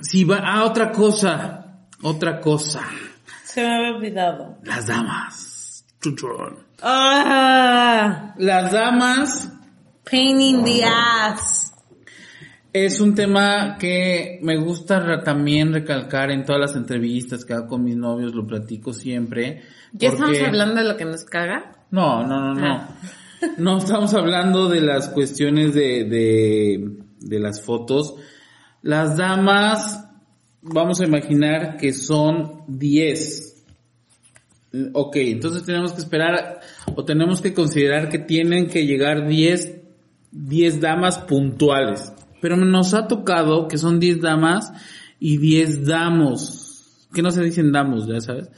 [0.00, 2.86] si va, ah, otra cosa, otra cosa.
[3.44, 4.58] Se me había olvidado.
[4.62, 5.84] Las damas.
[6.00, 6.68] Chuchurón.
[6.80, 9.52] Ah, Las damas
[10.08, 11.72] pain in the ass.
[12.72, 17.82] es un tema que me gusta también recalcar en todas las entrevistas que hago con
[17.84, 19.62] mis novios, lo platico siempre.
[19.92, 21.86] ¿Ya estamos hablando de lo que nos caga?
[21.90, 22.66] No, no, no, no.
[22.66, 22.88] Ah.
[23.56, 28.16] No estamos hablando de las cuestiones de, de, de las fotos.
[28.82, 30.08] Las damas,
[30.60, 33.47] vamos a imaginar que son 10.
[34.92, 36.60] Ok, entonces tenemos que esperar
[36.94, 39.80] o tenemos que considerar que tienen que llegar 10,
[40.32, 42.12] 10 damas puntuales.
[42.40, 44.72] Pero nos ha tocado que son 10 damas
[45.18, 47.08] y 10 damos.
[47.12, 48.50] Que no se dicen damos, ya sabes.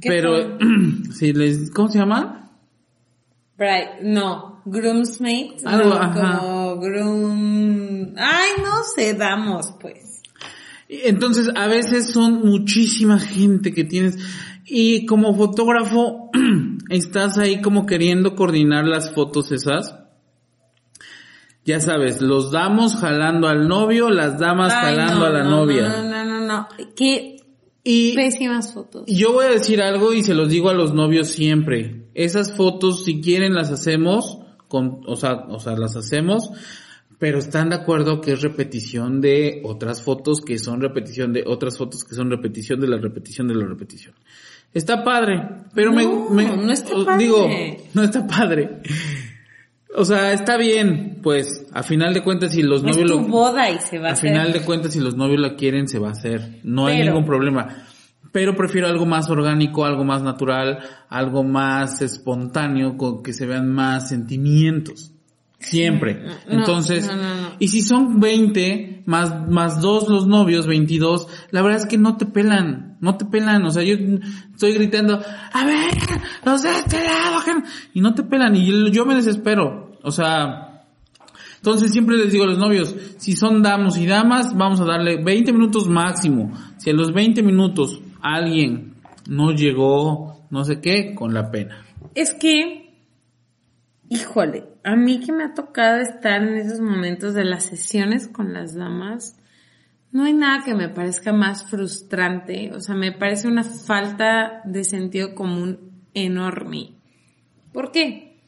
[0.00, 0.58] ¿Qué Pero,
[1.12, 2.50] si les, ¿cómo se llama?
[3.56, 6.38] Right, no, groomsmate, no, ajá.
[6.38, 10.22] como groom, ay, no sé, damos, pues.
[10.88, 14.18] Entonces, a veces son muchísima gente que tienes
[14.66, 16.30] y como fotógrafo
[16.90, 19.96] estás ahí como queriendo coordinar las fotos esas.
[21.64, 25.50] Ya sabes, los damos jalando al novio, las damas Ay, jalando no, a la no,
[25.50, 25.88] novia.
[25.88, 27.36] No, no, no, no, qué
[27.82, 29.04] Y pésimas fotos.
[29.06, 32.06] yo voy a decir algo y se los digo a los novios siempre.
[32.14, 36.50] Esas fotos, si quieren, las hacemos, con, o sea, o sea, las hacemos,
[37.18, 41.78] pero están de acuerdo que es repetición de otras fotos que son repetición de otras
[41.78, 44.14] fotos que son repetición de la repetición de la repetición.
[44.74, 45.40] Está padre,
[45.74, 47.24] pero No, me, me- no está padre.
[47.24, 47.48] digo,
[47.94, 48.80] no está padre.
[49.96, 53.28] O sea, está bien, pues, a final de cuentas si los es novios tu lo,
[53.28, 54.30] boda y se va a a hacer.
[54.30, 56.58] final de cuentas, si los novios la quieren, se va a hacer.
[56.64, 57.68] No hay ningún problema.
[58.32, 63.70] Pero prefiero algo más orgánico, algo más natural, algo más espontáneo, con que se vean
[63.70, 65.12] más sentimientos.
[65.64, 66.22] Siempre.
[66.46, 67.48] No, Entonces, no, no, no.
[67.58, 72.16] y si son 20, más, más dos los novios, 22, la verdad es que no
[72.16, 73.96] te pelan, no te pelan, o sea, yo
[74.52, 75.20] estoy gritando,
[75.52, 75.94] a ver,
[76.44, 77.62] los de este lado, que no-".
[77.92, 80.74] y no te pelan, y yo, yo me desespero, o sea,
[81.64, 85.16] entonces siempre les digo a los novios, si son damos y damas, vamos a darle
[85.24, 86.52] 20 minutos máximo.
[86.76, 88.96] Si a los 20 minutos alguien
[89.30, 91.86] no llegó, no sé qué, con la pena.
[92.14, 92.83] Es que,
[94.08, 98.52] híjole, a mí que me ha tocado estar en esos momentos de las sesiones con
[98.52, 99.38] las damas,
[100.12, 104.84] no hay nada que me parezca más frustrante, o sea, me parece una falta de
[104.84, 106.94] sentido común enorme.
[107.72, 108.40] ¿Por qué?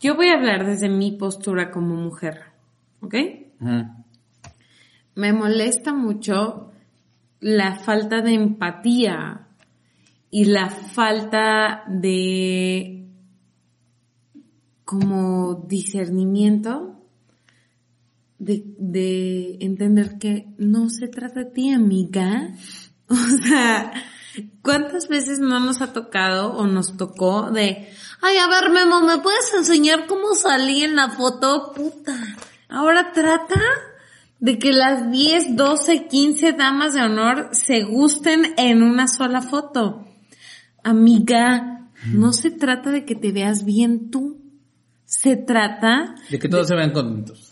[0.00, 2.40] Yo voy a hablar desde mi postura como mujer,
[3.02, 3.14] ¿ok?
[5.14, 6.72] Me molesta mucho
[7.40, 9.48] la falta de empatía
[10.30, 13.01] y la falta de
[14.84, 16.98] como discernimiento
[18.38, 22.54] de, de entender que no se trata de ti, amiga.
[23.08, 23.92] O sea,
[24.62, 27.90] ¿cuántas veces no nos ha tocado o nos tocó de,
[28.22, 31.72] ay, a ver, Memo, ¿me puedes enseñar cómo salí en la foto?
[31.74, 32.16] Puta.
[32.70, 33.60] Ahora trata
[34.42, 40.06] de que las 10, 12, 15 damas de honor se gusten en una sola foto.
[40.82, 44.41] Amiga, no se trata de que te veas bien tú.
[45.14, 47.50] Se trata De que todos se vean contentos.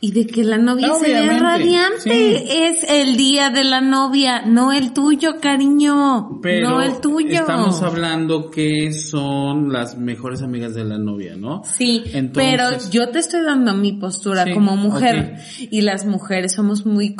[0.00, 2.00] y de que la novia se vea radiante.
[2.00, 2.44] sí.
[2.50, 6.40] Es el día de la novia, no el tuyo, cariño.
[6.42, 7.34] Pero no el tuyo.
[7.40, 11.62] estamos hablando que son las mejores amigas de la novia, ¿no?
[11.64, 16.54] Sí, Entonces- pero yo te estoy dando mi postura Sí, como mujer y las mujeres
[16.54, 17.14] somos muy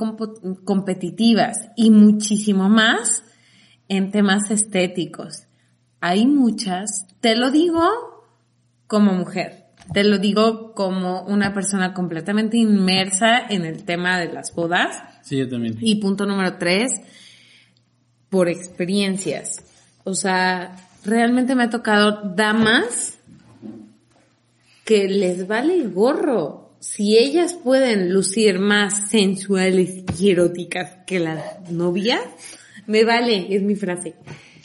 [0.65, 3.23] competitivas y muchísimo más
[3.89, 5.45] en temas estéticos.
[6.01, 7.83] Hay muchas, te lo digo
[8.93, 14.55] como mujer, te lo digo como una persona completamente inmersa en el tema de las
[14.55, 15.03] bodas.
[15.23, 15.79] Sí, yo también.
[15.81, 16.91] Y punto número tres,
[18.29, 19.65] por experiencias.
[20.05, 20.77] O sea,
[21.07, 23.19] realmente me ha tocado damas
[24.85, 26.75] que les vale el gorro.
[26.79, 32.21] Si ellas pueden lucir más sensuales y eróticas que las novias,
[32.87, 34.17] me vale, es mi frase.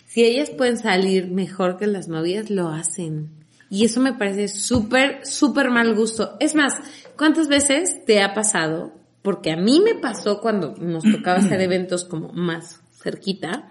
[0.06, 3.37] Si ellas pueden salir mejor que las novias, lo hacen.
[3.69, 6.38] Y eso me parece súper, súper mal gusto.
[6.39, 6.75] Es más,
[7.17, 8.93] ¿cuántas veces te ha pasado?
[9.21, 13.69] Porque a mí me pasó cuando nos tocaba hacer eventos como más cerquita,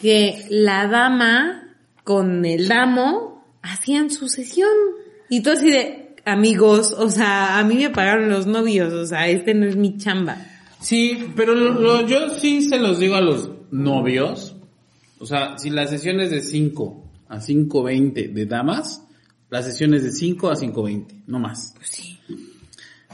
[0.00, 1.74] que la dama
[2.04, 4.70] con el damo hacían su sesión.
[5.28, 9.28] Y tú así de, amigos, o sea, a mí me pagaron los novios, o sea,
[9.28, 10.36] este no es mi chamba.
[10.80, 14.54] Sí, pero yo sí se los digo a los novios.
[15.18, 19.04] O sea, si la sesión es de 5 a 5.20 de damas,
[19.50, 21.72] la sesión es de 5 a 5.20, no más.
[21.76, 22.18] Pues sí.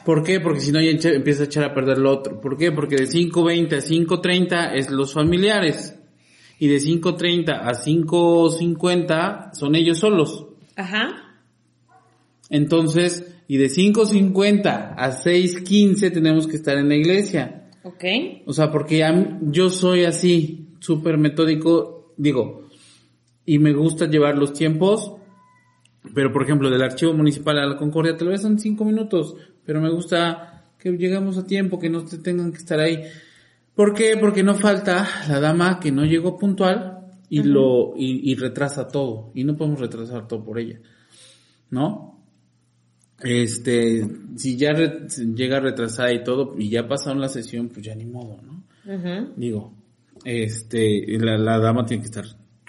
[0.04, 0.40] ¿Por qué?
[0.40, 2.40] Porque si no ya empieza a echar a perder lo otro.
[2.40, 2.70] ¿Por qué?
[2.72, 5.94] Porque de 5.20 a 5.30 es los familiares.
[6.58, 10.46] Y de 5.30 a 5.50 son ellos solos.
[10.76, 11.36] Ajá.
[12.50, 17.70] Entonces, y de 5.50 a 6.15 tenemos que estar en la iglesia.
[17.82, 18.04] Ok.
[18.46, 22.63] O sea, porque a mí- yo soy así, súper metódico, digo,
[23.46, 25.12] y me gusta llevar los tiempos,
[26.14, 29.80] pero por ejemplo, del archivo municipal a la Concordia tal vez son cinco minutos, pero
[29.80, 33.02] me gusta que lleguemos a tiempo, que no te tengan que estar ahí.
[33.74, 34.16] ¿Por qué?
[34.18, 39.30] Porque no falta la dama que no llegó puntual y lo, y, y retrasa todo,
[39.34, 40.78] y no podemos retrasar todo por ella,
[41.70, 42.22] ¿no?
[43.22, 47.94] Este, si ya re- llega retrasada y todo, y ya pasaron la sesión, pues ya
[47.94, 48.62] ni modo, ¿no?
[49.36, 49.72] Digo,
[50.24, 52.24] este, la, la dama tiene que estar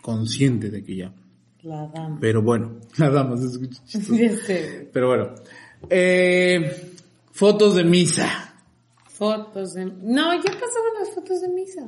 [0.06, 1.12] consciente de que ya.
[1.64, 2.20] La dama.
[2.22, 3.82] Pero bueno, la dama se escucha.
[4.24, 5.30] Este, Pero bueno,
[5.90, 6.92] eh,
[7.32, 8.54] fotos de misa.
[9.08, 9.86] fotos de...
[9.86, 11.88] No, ya pasaban las fotos de misa.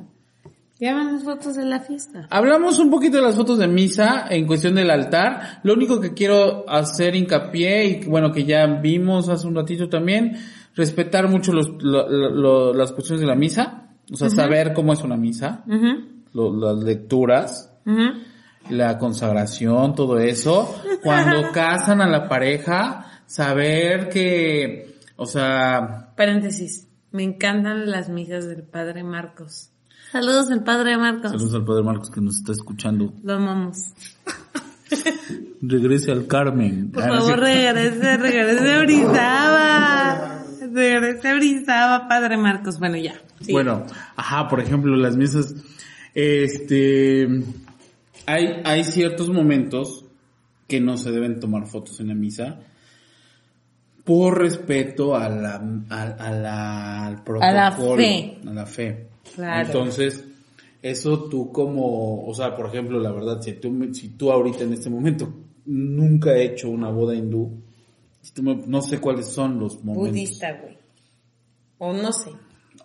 [0.80, 2.28] Ya van las fotos de la fiesta.
[2.30, 5.60] Hablamos un poquito de las fotos de misa en cuestión del altar.
[5.64, 10.38] Lo único que quiero hacer hincapié y bueno que ya vimos hace un ratito también,
[10.76, 15.18] respetar mucho los, lo- las cuestiones de la misa, o sea, saber cómo es una
[15.18, 15.64] misa,
[16.34, 17.74] lo- las lecturas,
[18.70, 20.82] La consagración, todo eso.
[21.04, 26.88] Cuando casan a la pareja, saber que, o sea, Paréntesis.
[27.12, 29.70] Me encantan las misas del Padre Marcos.
[30.12, 31.32] Saludos del Padre Marcos.
[31.32, 33.14] saludos al Padre Marcos que nos está escuchando.
[33.24, 33.94] Lo amamos.
[35.62, 36.92] Regrese al Carmen.
[36.92, 40.44] Por Ah, favor, regrese, regrese a Orizaba.
[40.72, 42.78] Regrese a Orizaba, Padre Marcos.
[42.80, 43.16] Bueno, ya.
[43.42, 43.52] Sí.
[43.52, 45.56] Bueno, ajá, por ejemplo, las mesas,
[46.14, 47.28] este,
[48.28, 50.06] hay, hay ciertos momentos
[50.68, 52.60] que no se deben tomar fotos en la misa
[54.04, 55.56] por respeto a la,
[55.90, 58.38] a, a la, al A la protocolo, fe.
[58.46, 59.08] a la fe.
[59.36, 59.66] Claro.
[59.68, 60.24] Entonces,
[60.82, 64.74] eso tú como, o sea, por ejemplo, la verdad, si tú, si tú ahorita en
[64.74, 65.34] este momento
[65.66, 67.62] nunca he hecho una boda hindú,
[68.22, 70.10] si tú me- no sé cuáles son los momentos.
[70.12, 70.78] Budista, güey.
[71.80, 72.32] O no sé.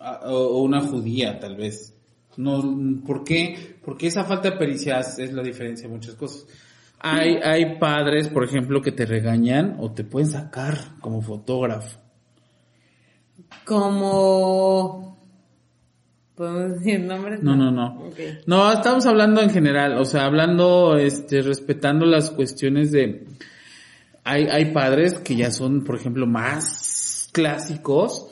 [0.01, 1.95] Ah, o, o una judía tal vez.
[2.35, 2.61] No,
[3.05, 3.72] ¿por qué?
[3.83, 6.45] Porque esa falta de pericia es la diferencia de muchas cosas.
[6.99, 11.99] Hay, hay padres, por ejemplo, que te regañan o te pueden sacar como fotógrafo.
[13.65, 15.13] Como...
[16.35, 17.43] ¿Podemos decir nombres?
[17.43, 18.09] No, no, no.
[18.47, 23.27] No, estamos hablando en general, o sea, hablando, este, respetando las cuestiones de,
[24.23, 28.27] hay, hay padres que ya son, por ejemplo, más clásicos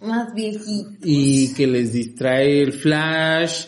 [0.00, 0.90] Más viejito.
[1.02, 3.66] y que les distrae el flash,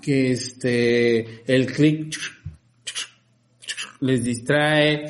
[0.00, 2.16] que este, el click
[4.00, 5.06] les distrae.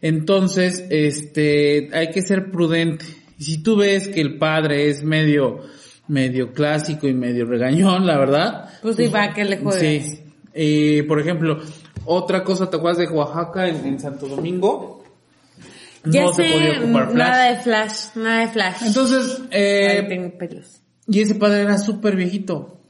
[0.00, 3.04] Entonces, este, hay que ser prudente.
[3.38, 5.60] Y si tú ves que el padre es medio,
[6.08, 8.70] medio clásico y medio regañón, la verdad.
[8.82, 9.60] Pues sí, va, que le.
[9.72, 10.18] Sí.
[10.54, 11.60] Eh, por ejemplo,
[12.04, 15.02] otra cosa, ¿te acuerdas de Oaxaca en, en Santo Domingo?
[16.04, 17.28] Ya no sé, se podía ocupar flash.
[17.28, 18.76] nada de flash, nada de flash.
[18.86, 20.80] Entonces, eh, tengo pelos.
[21.06, 22.81] y ese padre era súper viejito.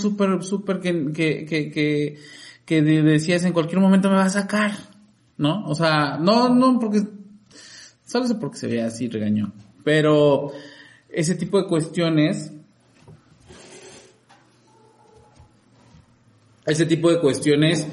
[0.00, 2.18] Súper, súper que, que, que, que,
[2.64, 4.72] que de- decías en cualquier momento me va a sacar.
[5.38, 5.64] ¿No?
[5.66, 7.02] O sea, no, no, porque,
[8.04, 9.52] solo sé porque se veía así regañón.
[9.82, 10.52] Pero,
[11.08, 12.52] ese tipo de cuestiones,
[16.66, 17.86] ese tipo de cuestiones,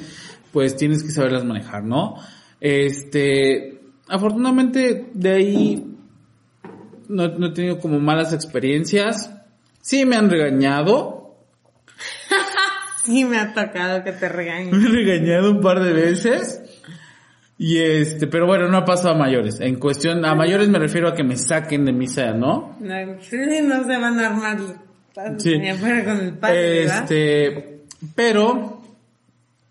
[0.51, 2.15] pues tienes que saberlas manejar, ¿no?
[2.59, 5.97] Este, afortunadamente de ahí
[7.07, 9.31] no, no he tenido como malas experiencias.
[9.81, 11.18] Sí me han regañado.
[13.15, 14.71] Sí, me ha tocado que te regañen.
[14.71, 16.61] Me han regañado un par de veces.
[17.57, 19.59] Y este, pero bueno, no ha pasado a mayores.
[19.59, 22.77] En cuestión, a mayores me refiero a que me saquen de misa, ¿no?
[22.79, 24.57] No, sí, no se van a armar
[25.37, 25.55] Sí.
[25.67, 27.03] afuera con el padre, ¿verdad?
[27.03, 27.81] Este,
[28.15, 28.81] pero,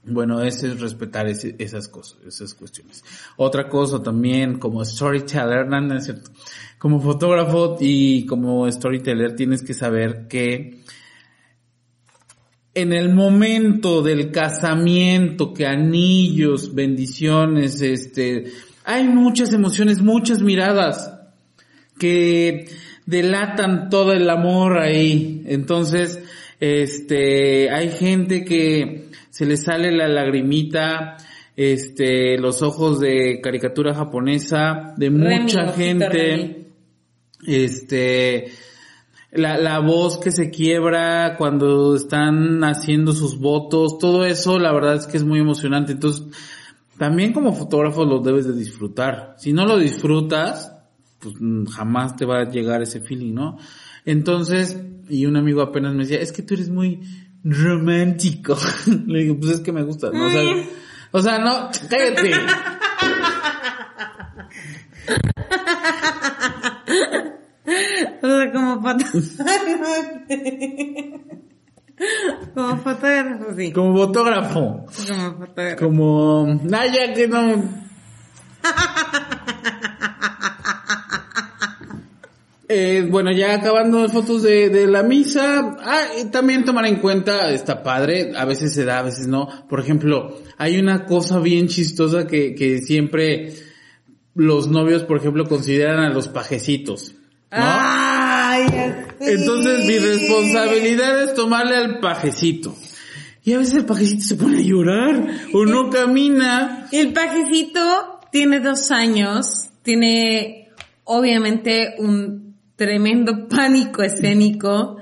[0.04, 3.02] bueno, ese es respetar ese- esas cosas, esas cuestiones.
[3.38, 6.30] Otra cosa también, como storyteller, no es cierto.
[6.76, 10.82] Como fotógrafo y como storyteller tienes que saber que
[12.80, 18.44] en el momento del casamiento, que anillos, bendiciones, este,
[18.84, 21.12] hay muchas emociones, muchas miradas
[21.98, 22.66] que
[23.04, 25.42] delatan todo el amor ahí.
[25.46, 26.22] Entonces,
[26.60, 31.16] este, hay gente que se le sale la lagrimita,
[31.56, 36.66] este, los ojos de caricatura japonesa de Remy, mucha gente, Remy.
[37.46, 38.52] este,
[39.30, 44.94] la, la voz que se quiebra cuando están haciendo sus votos, todo eso la verdad
[44.96, 45.92] es que es muy emocionante.
[45.92, 46.24] Entonces,
[46.98, 49.34] también como fotógrafo lo debes de disfrutar.
[49.38, 50.72] Si no lo disfrutas,
[51.18, 53.58] pues mm, jamás te va a llegar ese feeling, ¿no?
[54.04, 57.00] Entonces, y un amigo apenas me decía, es que tú eres muy
[57.44, 58.56] romántico.
[59.06, 60.26] Le digo, pues es que me gusta, ¿no?
[60.26, 60.42] O sea,
[61.12, 62.32] o sea, no, cállate.
[68.22, 69.18] O sea, como fotógrafo.
[72.54, 73.72] como fotógrafo, sí.
[73.72, 74.86] Como fotógrafo.
[75.06, 75.84] Como fotógrafo.
[75.84, 77.64] Como, ah, ya que no.
[82.70, 86.96] Eh, bueno, ya acabando las fotos de, de la misa, ah, y también tomar en
[86.96, 89.48] cuenta, está padre, a veces se da, a veces no.
[89.70, 93.54] Por ejemplo, hay una cosa bien chistosa que, que siempre
[94.34, 97.14] los novios, por ejemplo, consideran a los pajecitos.
[97.50, 97.58] ¿No?
[97.58, 99.30] Ay, así.
[99.30, 102.76] Entonces mi responsabilidad es tomarle al pajecito.
[103.44, 106.86] Y a veces el pajecito se pone a llorar o no camina.
[106.92, 110.68] El pajecito tiene dos años, tiene
[111.04, 114.98] obviamente un tremendo pánico escénico.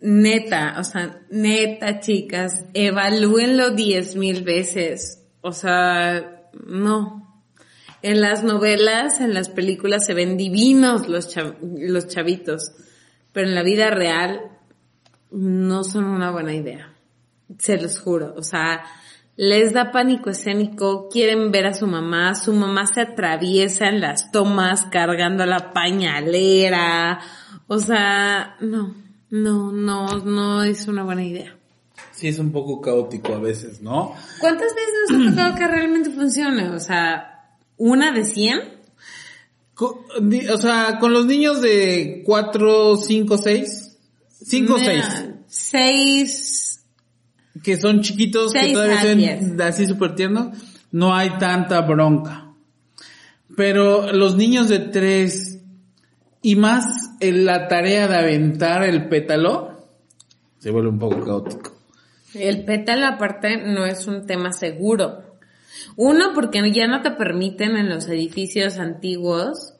[0.00, 5.24] Neta, o sea, neta, chicas, evalúenlo diez mil veces.
[5.40, 7.27] O sea, no.
[8.02, 12.72] En las novelas, en las películas se ven divinos los, chav- los chavitos,
[13.32, 14.40] pero en la vida real
[15.30, 16.92] no son una buena idea.
[17.58, 18.34] Se los juro.
[18.36, 18.84] O sea,
[19.36, 24.30] les da pánico escénico, quieren ver a su mamá, su mamá se atraviesa en las
[24.30, 27.20] tomas cargando la pañalera.
[27.66, 28.94] O sea, no,
[29.30, 31.54] no, no, no es una buena idea.
[32.12, 34.14] Sí, es un poco caótico a veces, ¿no?
[34.40, 36.68] ¿Cuántas veces nos ha tocado que realmente funcione?
[36.70, 37.37] O sea,
[37.78, 38.60] una de cien.
[39.74, 43.96] Co- di- O sea, con los niños de 4, 5, 6.
[44.44, 44.86] 5, 6.
[44.88, 46.84] Mira, Seis.
[47.62, 49.60] Que son chiquitos, que todavía diez.
[49.60, 50.56] así súper tiernos.
[50.92, 52.52] No hay tanta bronca.
[53.56, 55.58] Pero los niños de 3
[56.42, 56.84] y más
[57.20, 59.76] en la tarea de aventar el pétalo,
[60.58, 61.72] se vuelve un poco caótico.
[62.34, 65.27] El pétalo aparte no es un tema seguro.
[65.96, 69.74] Uno, porque ya no te permiten en los edificios antiguos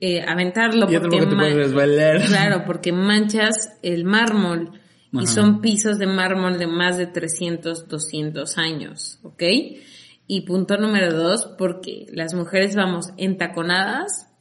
[0.00, 0.90] eh, aventarlo.
[0.90, 2.26] Y otro porque porque.
[2.26, 4.80] Claro, porque manchas el mármol
[5.12, 9.42] y son pisos de mármol de más de 300, 200 años, ¿ok?
[10.26, 14.35] Y punto número dos, porque las mujeres vamos entaconadas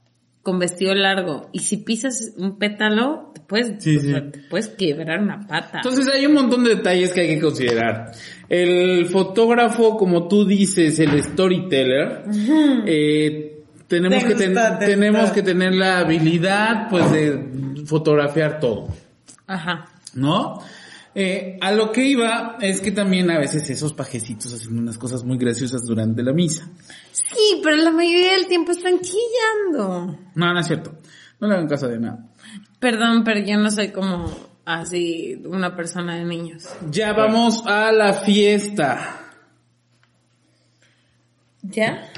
[0.45, 4.25] con vestido largo y si pisas un pétalo, te puedes, Sí, o sea, sí.
[4.31, 5.77] te puedes quebrar una pata.
[5.83, 8.11] Entonces hay un montón de detalles que hay que considerar.
[8.47, 12.25] El fotógrafo, como tú dices, el storyteller,
[12.85, 15.33] eh, tenemos, Te que ten- gusta, te tenemos gusta.
[15.35, 18.87] que tener la habilidad pues de fotografiar todo,
[19.47, 19.87] Ajá.
[20.13, 20.61] ¿no?
[21.17, 25.23] Eh, a lo que iba es que también a veces esos pajecitos hacen unas cosas
[25.23, 26.69] muy graciosas durante la misa.
[27.13, 30.19] Sí, pero la mayoría del tiempo están chillando.
[30.35, 30.97] No, no es cierto.
[31.39, 32.27] No le hagan caso de nada.
[32.79, 34.29] Perdón, pero yo no soy como
[34.65, 36.65] así una persona de niños.
[36.91, 39.21] Ya vamos a la fiesta.
[41.61, 42.09] ¿Ya?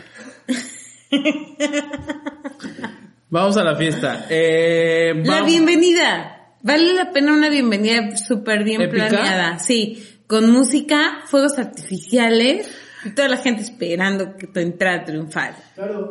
[3.29, 4.25] Vamos a la fiesta.
[4.29, 6.36] Eh, La vamos- bienvenida.
[6.67, 9.07] Vale la pena una bienvenida súper bien ¿Épica?
[9.07, 9.57] planeada.
[9.57, 12.69] Sí, con música, fuegos artificiales
[13.05, 15.55] y toda la gente esperando que tu entrada triunfal.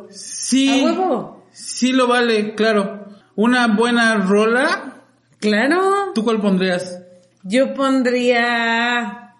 [0.09, 0.80] Sí.
[0.80, 1.46] ¿A huevo?
[1.52, 3.04] Sí lo vale, claro.
[3.34, 5.02] Una buena rola.
[5.40, 6.12] Claro.
[6.14, 7.02] ¿Tú cuál pondrías?
[7.42, 9.34] Yo pondría...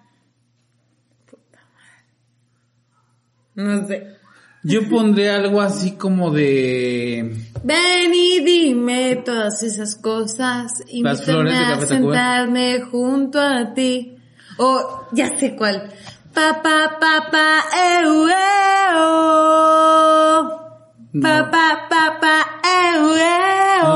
[1.25, 1.61] Puta
[3.55, 3.81] madre.
[3.81, 4.16] No sé.
[4.67, 7.37] Yo pondría algo así como de...
[7.63, 10.73] Ven y dime todas esas cosas.
[10.89, 14.17] Invítame a sentarme junto a ti.
[14.59, 15.89] O, ya sé cuál.
[16.35, 17.65] Pa, pa, pa, pa,
[18.03, 18.37] eu, eu.
[21.23, 21.51] Pa, No.
[21.51, 21.97] pa, pa,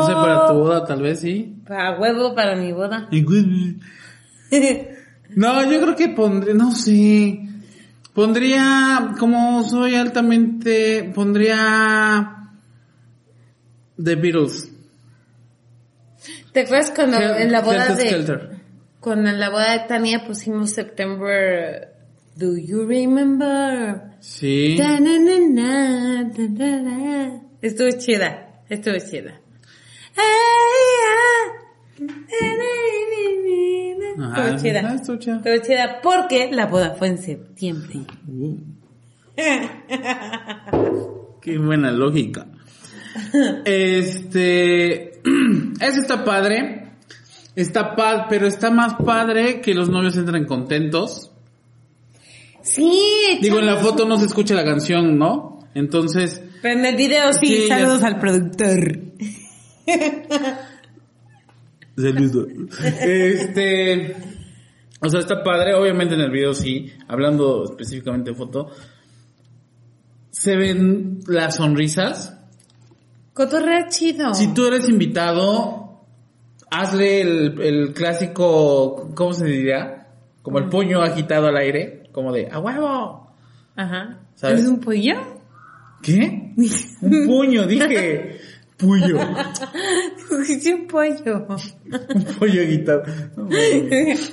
[0.07, 1.57] sé, para tu boda tal vez sí.
[1.67, 3.09] Pa huevo para mi boda.
[5.37, 7.39] No, yo creo que pondría, no sé.
[8.15, 12.49] Pondría, como soy altamente, pondría
[14.03, 14.69] The Beatles.
[16.53, 18.11] ¿Te acuerdas cuando Hel- en la boda Helter de...
[18.11, 18.61] Skelter.
[18.99, 21.89] Cuando en la boda de Tania pusimos September...
[22.37, 24.03] Do you remember?
[24.21, 24.77] Sí.
[24.79, 27.43] Na, na, ta.
[27.61, 29.41] Estuvo chida, estuvo chida.
[30.17, 31.61] Ay, ah.
[34.19, 34.83] Ajá, estuvo chida.
[34.85, 35.17] ah, estuvo
[35.63, 36.01] chida.
[36.03, 38.01] Porque la boda fue en septiembre.
[38.29, 38.57] Uh.
[41.41, 42.47] Qué buena lógica.
[43.65, 45.13] Este,
[45.81, 46.77] eso está padre.
[47.57, 51.33] Está padre, pero está más padre que los novios entren contentos.
[52.63, 55.59] Sí, Digo, en la foto no se escucha la canción, ¿no?
[55.75, 58.99] Entonces, Pero en el video sí, saludos al productor.
[62.03, 62.49] Saludos.
[63.01, 64.17] Este,
[65.01, 68.71] o sea, está padre, obviamente en el video sí, hablando específicamente de foto,
[70.31, 72.37] se ven las sonrisas.
[73.33, 74.35] Cotorrea chido.
[74.35, 76.03] Si tú eres invitado,
[76.71, 80.09] hazle el, el clásico, ¿cómo se diría?
[80.43, 83.31] Como el puño agitado al aire, como de, ¡a huevo!
[83.77, 84.21] Ajá.
[84.35, 84.61] ¿Sabes?
[84.61, 85.41] ¿Es un pollo?
[86.03, 86.55] ¿Qué?
[87.03, 88.41] Un puño, dije.
[88.81, 89.19] Puño.
[90.49, 91.47] Es un pollo.
[91.47, 92.63] Un pollo.
[93.37, 94.33] No, mames.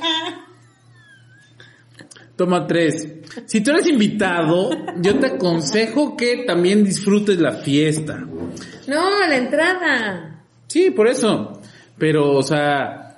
[2.35, 3.07] Toma tres.
[3.47, 4.69] Si tú eres invitado,
[5.01, 8.17] yo te aconsejo que también disfrutes la fiesta.
[8.87, 10.45] No, la entrada.
[10.67, 11.59] Sí, por eso.
[11.97, 13.17] Pero, o sea,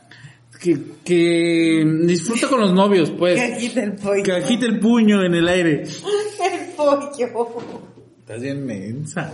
[0.62, 3.36] que, que disfruta con los novios, pues.
[3.36, 4.24] Que agita el pollo.
[4.24, 5.84] Que agite el puño en el aire.
[6.40, 7.84] El pollo.
[8.22, 9.34] Estás bien mensa.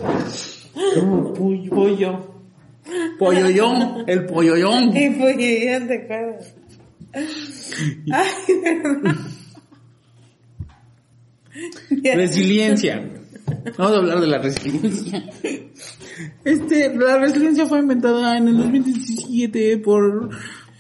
[0.95, 1.69] Como pollo.
[1.69, 2.35] Pollo.
[3.17, 4.03] Polloyón.
[4.07, 4.95] El polloyón.
[4.95, 6.55] El pollo, ya te acuerdas.
[8.11, 9.15] Ay, verdad.
[12.15, 13.03] Resiliencia.
[13.77, 15.23] Vamos a hablar de la resiliencia.
[16.43, 20.29] Este, la resiliencia fue inventada en el 2017 por,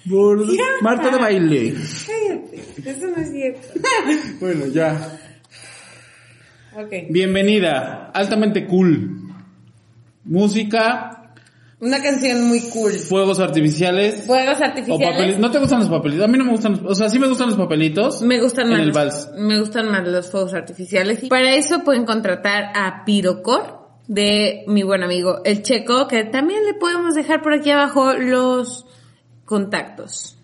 [0.09, 0.45] por.
[0.81, 1.73] Marta de Baile.
[2.07, 3.67] Cállate, eso no es cierto.
[4.39, 5.19] Bueno, ya.
[7.09, 9.24] Bienvenida, altamente cool.
[10.25, 11.31] Música,
[11.79, 12.91] Una canción muy cool.
[12.93, 15.37] fuegos artificiales Fuegos o artificiales.
[15.39, 16.25] ¿No te gustan los papelitos?
[16.25, 18.21] A mí no me gustan los, o sea, sí me gustan los papelitos.
[18.21, 18.79] Me gustan en más.
[18.81, 19.29] el los- vals.
[19.37, 21.23] Me gustan más los fuegos artificiales.
[21.23, 26.63] Y para eso pueden contratar a Pirocor de mi buen amigo El Checo, que también
[26.65, 28.85] le podemos dejar por aquí abajo los
[29.45, 30.37] contactos.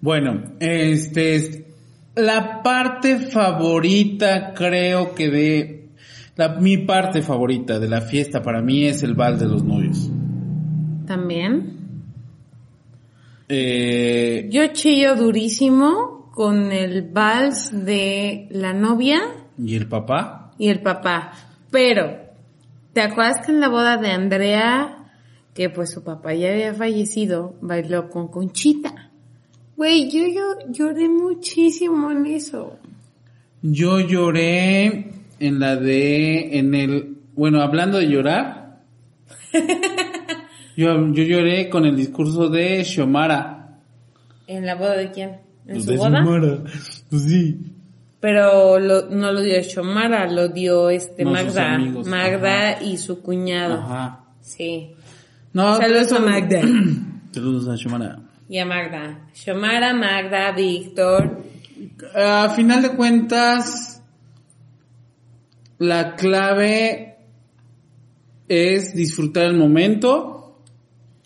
[0.00, 1.66] Bueno, este,
[2.16, 5.81] la parte favorita creo que de,
[6.36, 10.10] la, mi parte favorita de la fiesta para mí es el bal de los novios.
[11.06, 11.78] También.
[13.48, 19.20] Eh, Yo chillo durísimo con el vals de la novia
[19.58, 20.52] ¿Y el papá?
[20.58, 21.32] y el papá.
[21.70, 22.16] Pero,
[22.92, 25.10] ¿te acuerdas que en la boda de Andrea,
[25.54, 29.10] que pues su papá ya había fallecido, bailó con Conchita?
[29.76, 32.78] Güey, yo, yo lloré muchísimo en eso.
[33.62, 35.10] Yo lloré
[35.46, 38.80] en la de, en el, bueno, hablando de llorar,
[40.76, 43.78] yo, yo lloré con el discurso de Xiomara.
[44.46, 45.30] ¿En la boda de quién?
[45.66, 46.22] ¿En Pues su de boda?
[46.22, 46.58] Xiomara,
[47.10, 47.58] pues sí.
[48.20, 51.74] Pero lo- no lo dio Xiomara, lo dio este No, Magda.
[51.74, 52.82] amigos, Magda ajá.
[52.84, 53.74] y su cuñado.
[53.74, 54.20] Ajá.
[54.40, 54.92] Sí.
[55.52, 56.60] No, Saludos a Magda.
[57.32, 58.18] Saludos a Xiomara.
[58.48, 59.26] Y a Magda.
[59.34, 61.42] Xiomara, Magda, Víctor.
[62.14, 63.91] A final de cuentas,
[65.82, 67.16] la clave
[68.48, 70.60] es disfrutar el momento,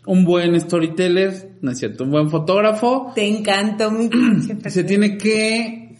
[0.06, 5.18] un buen storyteller, no es cierto, un buen fotógrafo, Te encantó mi pinche se tiene
[5.18, 5.96] que,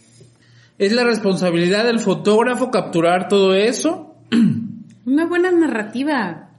[0.77, 4.15] es la responsabilidad del fotógrafo capturar todo eso.
[5.05, 6.51] Una buena narrativa.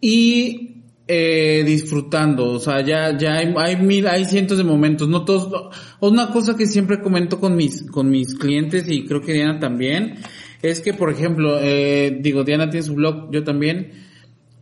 [0.00, 0.68] y
[1.10, 5.74] eh, disfrutando, o sea, ya, ya hay, hay mil, hay cientos de momentos, no todos,
[6.00, 10.16] una cosa que siempre comento con mis, con mis clientes y creo que Diana también,
[10.62, 13.92] es que por ejemplo, eh, digo, Diana tiene su blog, yo también,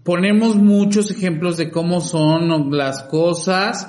[0.03, 3.89] ponemos muchos ejemplos de cómo son las cosas,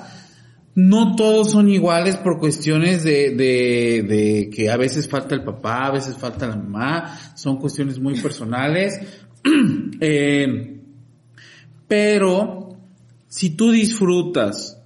[0.74, 5.86] no todos son iguales por cuestiones de, de, de que a veces falta el papá,
[5.86, 9.00] a veces falta la mamá, son cuestiones muy personales.
[10.00, 10.80] eh,
[11.88, 12.76] pero
[13.26, 14.80] si tú disfrutas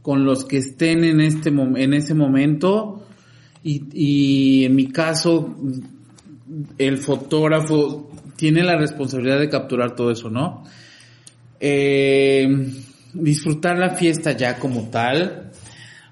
[0.00, 3.06] con los que estén en este en ese momento
[3.62, 5.56] y, y en mi caso
[6.78, 10.64] el fotógrafo tiene la responsabilidad de capturar todo eso, ¿no?
[11.60, 12.46] Eh,
[13.14, 15.50] disfrutar la fiesta ya como tal.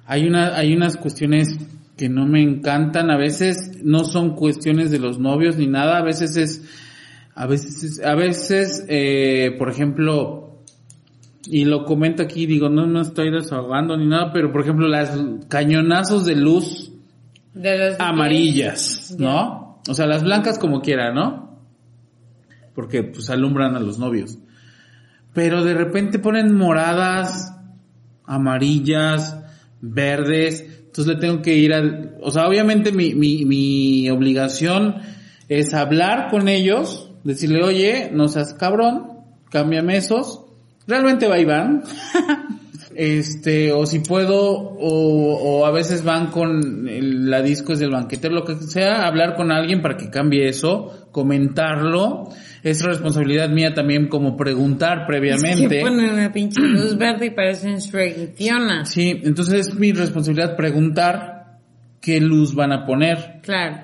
[0.07, 1.57] Hay una, hay unas cuestiones
[1.97, 6.03] que no me encantan, a veces no son cuestiones de los novios ni nada, a
[6.03, 6.63] veces es,
[7.35, 10.61] a veces, es- a veces, eh, por ejemplo,
[11.47, 15.17] y lo comento aquí, digo, no me estoy desahogando ni nada, pero por ejemplo, las
[15.49, 16.93] cañonazos de luz
[17.55, 19.66] De los amarillas, ¿no?
[19.89, 21.61] O sea, las blancas como quiera, ¿no?
[22.75, 24.39] Porque pues alumbran a los novios.
[25.33, 27.53] Pero de repente ponen moradas
[28.25, 29.37] amarillas,
[29.81, 34.97] verdes, entonces le tengo que ir al, o sea, obviamente mi, mi, mi obligación
[35.49, 39.21] es hablar con ellos, decirle, oye, no seas cabrón,
[39.51, 40.45] cámbiame esos,
[40.87, 41.83] realmente va y van,
[42.97, 47.91] este, o si puedo, o, o a veces van con el- la disco es del
[47.91, 52.29] banquetero, lo que sea, hablar con alguien para que cambie eso, comentarlo,
[52.63, 55.69] es responsabilidad mía también como preguntar previamente.
[55.77, 57.81] Que ponen una pinche luz verde y parecen
[58.35, 58.85] Fiona.
[58.85, 61.59] Sí, entonces es mi responsabilidad preguntar
[62.01, 63.41] qué luz van a poner.
[63.43, 63.79] Claro.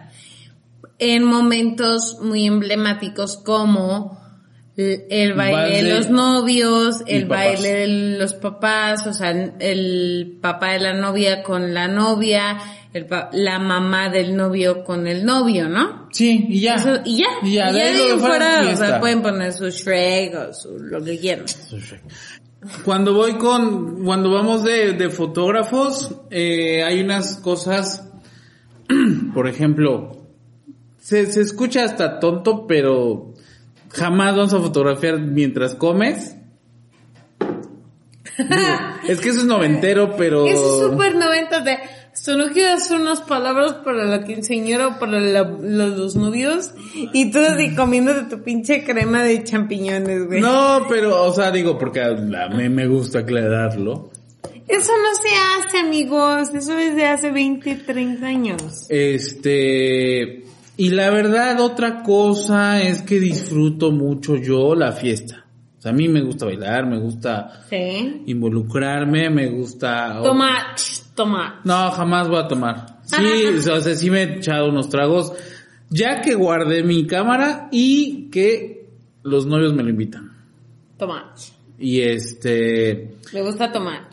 [0.98, 4.21] En momentos muy emblemáticos como
[4.76, 7.86] el, baile de los novios, el baile de
[8.18, 12.58] los papás, o sea, el papá de la novia con la novia,
[12.94, 16.08] el pa- la mamá del novio con el novio, ¿no?
[16.12, 16.76] Sí, y ya.
[16.76, 19.68] Eso- y ya, Y ya, y ya de ahí fuera, o sea, pueden poner su
[19.70, 21.44] Shrek o su lo que quieran.
[22.84, 28.08] Cuando voy con, cuando vamos de, de fotógrafos, eh, hay unas cosas,
[29.34, 30.28] por ejemplo,
[30.98, 33.31] se, se escucha hasta tonto, pero
[33.92, 36.36] jamás vamos a fotografiar mientras comes.
[38.38, 38.50] Digo,
[39.08, 40.46] es que eso es noventero, pero...
[40.46, 41.78] Eso es súper noventa de,
[42.14, 47.30] solo quiero hacer unas palabras para la quinceañera o para la- los, los novios y
[47.30, 50.40] tú así comiéndote tu pinche crema de champiñones, güey.
[50.40, 52.14] No, pero, o sea, digo, porque a
[52.48, 54.10] mí me gusta aclararlo.
[54.66, 56.54] Eso no se hace, amigos.
[56.54, 58.86] Eso es de hace 20, 30 años.
[58.88, 60.44] Este,
[60.76, 65.46] y la verdad, otra cosa es que disfruto mucho yo la fiesta.
[65.78, 68.22] O sea, a mí me gusta bailar, me gusta Sí.
[68.26, 70.20] involucrarme, me gusta...
[70.22, 70.74] Toma,
[71.14, 71.60] toma.
[71.64, 72.86] No, jamás voy a tomar.
[73.04, 75.32] Sí, o sea, sí me he echado unos tragos,
[75.90, 78.86] ya que guardé mi cámara y que
[79.24, 80.30] los novios me lo invitan.
[80.96, 81.34] Toma.
[81.78, 84.08] Y este, Le gusta tomar.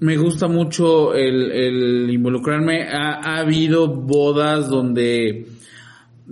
[0.00, 2.88] Me gusta mucho el, el involucrarme.
[2.88, 5.46] Ha, ha habido bodas donde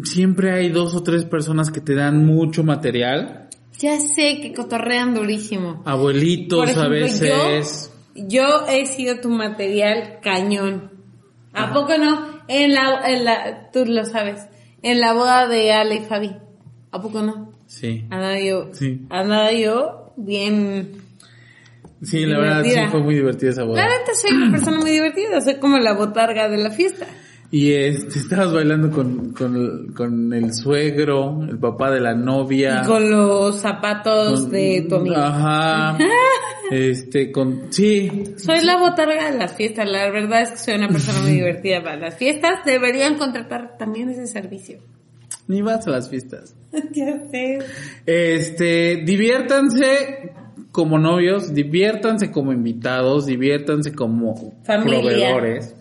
[0.02, 3.48] siempre hay dos o tres personas que te dan mucho material.
[3.78, 5.82] Ya sé que cotorrean durísimo.
[5.84, 7.92] Abuelitos Por ejemplo, a veces.
[8.14, 10.90] Yo, yo he sido tu material cañón.
[11.52, 12.26] ¿A poco no?
[12.48, 14.46] En la, en la, tú lo sabes.
[14.82, 16.34] En la boda de Ale y Fabi.
[16.90, 17.52] ¿A poco no?
[17.66, 18.04] Sí.
[18.10, 19.02] Andaba yo, Sí.
[19.10, 21.02] andaba yo bien.
[22.02, 23.82] Sí, la verdad sí fue muy divertida esa boda.
[23.82, 27.06] La neta soy una persona muy divertida, soy como la botarga de la fiesta.
[27.50, 32.82] Y este, estabas bailando con, con, con el suegro, el papá de la novia.
[32.84, 35.16] Y con los zapatos con- de tu amigo.
[35.16, 35.96] Ajá.
[36.70, 38.34] este, con, sí.
[38.36, 41.82] Soy la botarga de las fiestas, la verdad es que soy una persona muy divertida
[41.82, 42.64] para las fiestas.
[42.64, 44.78] Deberían contratar también ese servicio.
[45.46, 46.54] Ni vas a las fiestas.
[46.92, 47.58] ya sé.
[48.04, 50.32] Este, diviértanse
[50.72, 55.00] como novios, diviértanse como invitados, diviértanse como Familia.
[55.00, 55.74] proveedores.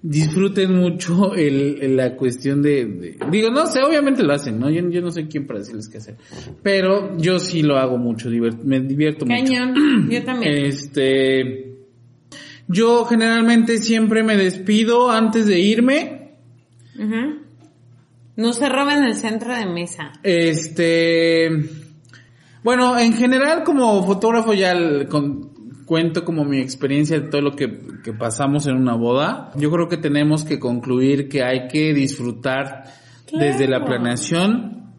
[0.00, 4.70] Disfruten mucho el, el- la cuestión de, de- digo, no sé, obviamente lo hacen, ¿no?
[4.70, 6.16] Yo, yo no soy quien para decirles qué hacer,
[6.62, 9.36] pero yo sí lo hago mucho, me divierto mucho.
[9.44, 10.54] Cañón, yo también.
[10.66, 11.74] Este,
[12.68, 16.28] yo generalmente siempre me despido antes de irme.
[18.36, 20.12] No se roben el centro de mesa.
[20.22, 21.48] Este,
[22.64, 27.56] bueno, en general como fotógrafo ya el- con- cuento como mi experiencia de todo lo
[27.56, 29.52] que, que pasamos en una boda.
[29.56, 32.84] Yo creo que tenemos que concluir que hay que disfrutar
[33.32, 34.92] desde la planeación,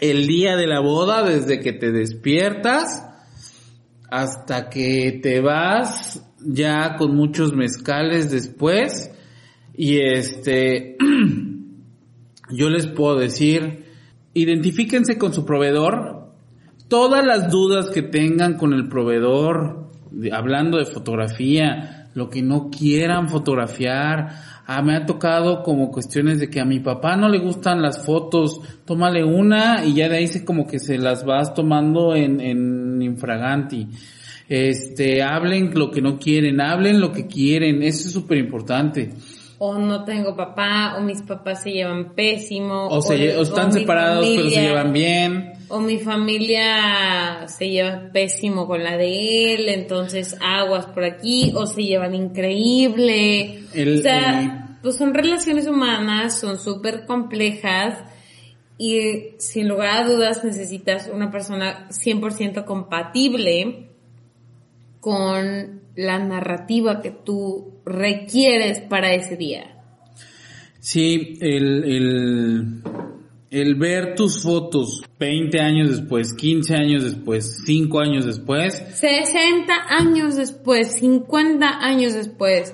[0.00, 3.06] el día de la boda, desde que te despiertas
[4.10, 9.12] hasta que te vas ya con muchos mezcales después
[9.76, 10.96] y este
[12.50, 13.84] yo les puedo decir,
[14.34, 16.09] identifíquense con su proveedor,
[16.90, 22.68] todas las dudas que tengan con el proveedor, de- hablando de fotografía, lo que no
[22.70, 24.28] quieran fotografiar,
[24.66, 28.04] ah, me ha tocado como cuestiones de que a mi papá no le gustan las
[28.04, 32.40] fotos, tómale una y ya de ahí se como que se las vas tomando en,
[32.40, 33.86] en infraganti.
[34.48, 39.10] Este, hablen lo que no quieren, hablen lo que quieren, eso es súper importante.
[39.62, 42.88] O no tengo papá, o mis papás se llevan pésimo.
[42.88, 45.52] O, se, o están separados pero se llevan bien.
[45.68, 51.66] O mi familia se lleva pésimo con la de él, entonces aguas por aquí, o
[51.66, 53.64] se llevan increíble.
[53.74, 57.98] El- o sea, pues son relaciones humanas, son súper complejas
[58.78, 63.90] y sin lugar a dudas necesitas una persona 100% compatible
[65.00, 69.76] con la narrativa que tú requieres para ese día.
[70.78, 72.82] Sí, el, el,
[73.50, 80.36] el ver tus fotos 20 años después, 15 años después, 5 años después, 60 años
[80.36, 82.72] después, 50 años después.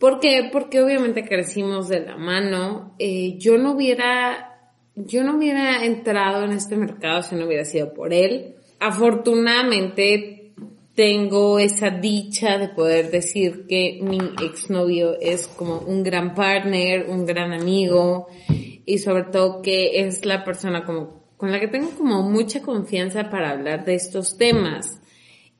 [0.04, 0.50] ¿Por qué?
[0.52, 2.94] Porque obviamente crecimos de la mano.
[3.00, 7.94] Eh, yo no hubiera, yo no hubiera entrado en este mercado si no hubiera sido
[7.94, 8.56] por él.
[8.82, 10.52] Afortunadamente
[10.94, 17.26] tengo esa dicha de poder decir que mi exnovio es como un gran partner, un
[17.26, 18.28] gran amigo
[18.86, 23.30] y sobre todo que es la persona como con la que tengo como mucha confianza
[23.30, 25.00] para hablar de estos temas.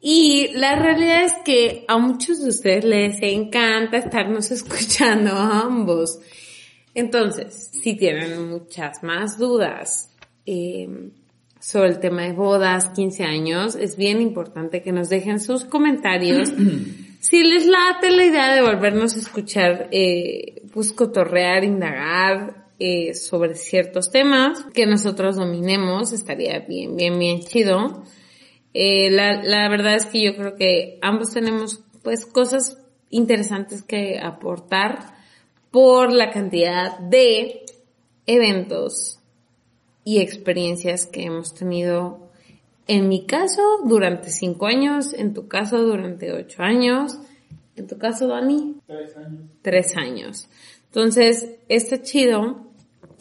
[0.06, 6.20] Y la realidad es que a muchos de ustedes les encanta estarnos escuchando a ambos.
[6.94, 10.14] Entonces, si tienen muchas más dudas
[10.46, 10.90] eh,
[11.58, 16.52] sobre el tema de bodas, 15 años, es bien importante que nos dejen sus comentarios.
[17.22, 23.56] si les late la idea de volvernos a escuchar, eh, pues cotorrear, indagar eh, sobre
[23.56, 28.04] ciertos temas que nosotros dominemos, estaría bien, bien, bien chido.
[28.74, 32.78] Eh, la, la verdad es que yo creo que ambos tenemos pues cosas
[33.10, 35.16] interesantes que aportar
[35.72, 37.66] por la cantidad de
[38.26, 39.20] eventos
[40.04, 42.30] y experiencias que hemos tenido
[42.88, 47.18] en mi caso durante cinco años, en tu caso durante ocho años,
[47.76, 49.42] en tu caso Dani, Tres años.
[49.62, 50.48] tres años.
[50.88, 52.68] Entonces, está chido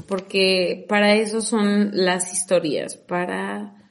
[0.08, 3.81] porque para eso son las historias, para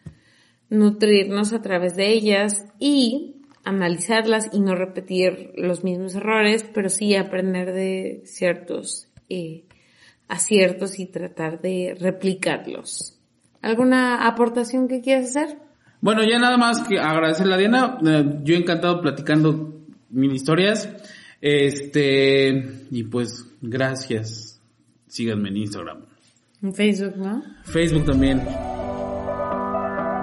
[0.71, 7.15] nutrirnos a través de ellas y analizarlas y no repetir los mismos errores, pero sí
[7.15, 9.65] aprender de ciertos eh,
[10.27, 13.19] aciertos y tratar de replicarlos.
[13.61, 15.59] ¿Alguna aportación que quieras hacer?
[15.99, 17.97] Bueno, ya nada más que agradecerle a Diana.
[18.03, 20.89] Eh, yo encantado platicando mil historias.
[21.41, 24.59] Este, y pues, gracias.
[25.07, 26.05] Síganme en Instagram.
[26.63, 27.43] En Facebook, ¿no?
[27.65, 28.41] Facebook también.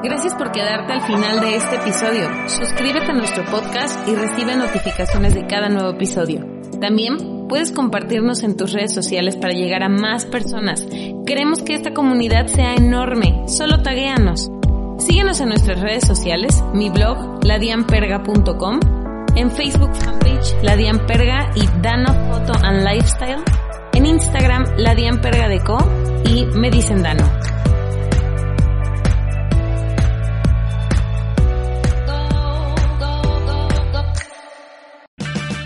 [0.03, 2.29] Gracias por quedarte al final de este episodio.
[2.47, 6.47] Suscríbete a nuestro podcast y recibe notificaciones de cada nuevo episodio.
[6.81, 10.87] También puedes compartirnos en tus redes sociales para llegar a más personas.
[11.27, 13.43] Queremos que esta comunidad sea enorme.
[13.49, 14.49] Solo taguéanos.
[14.99, 18.81] Síguenos en nuestras redes sociales, mi blog, ladianperga.com,
[19.35, 23.43] en Facebook fanpage, Ladianperga y Dano Photo and Lifestyle,
[23.95, 25.79] en Instagram, Ladianpergadeco
[26.25, 27.58] y Me Dicen Dano.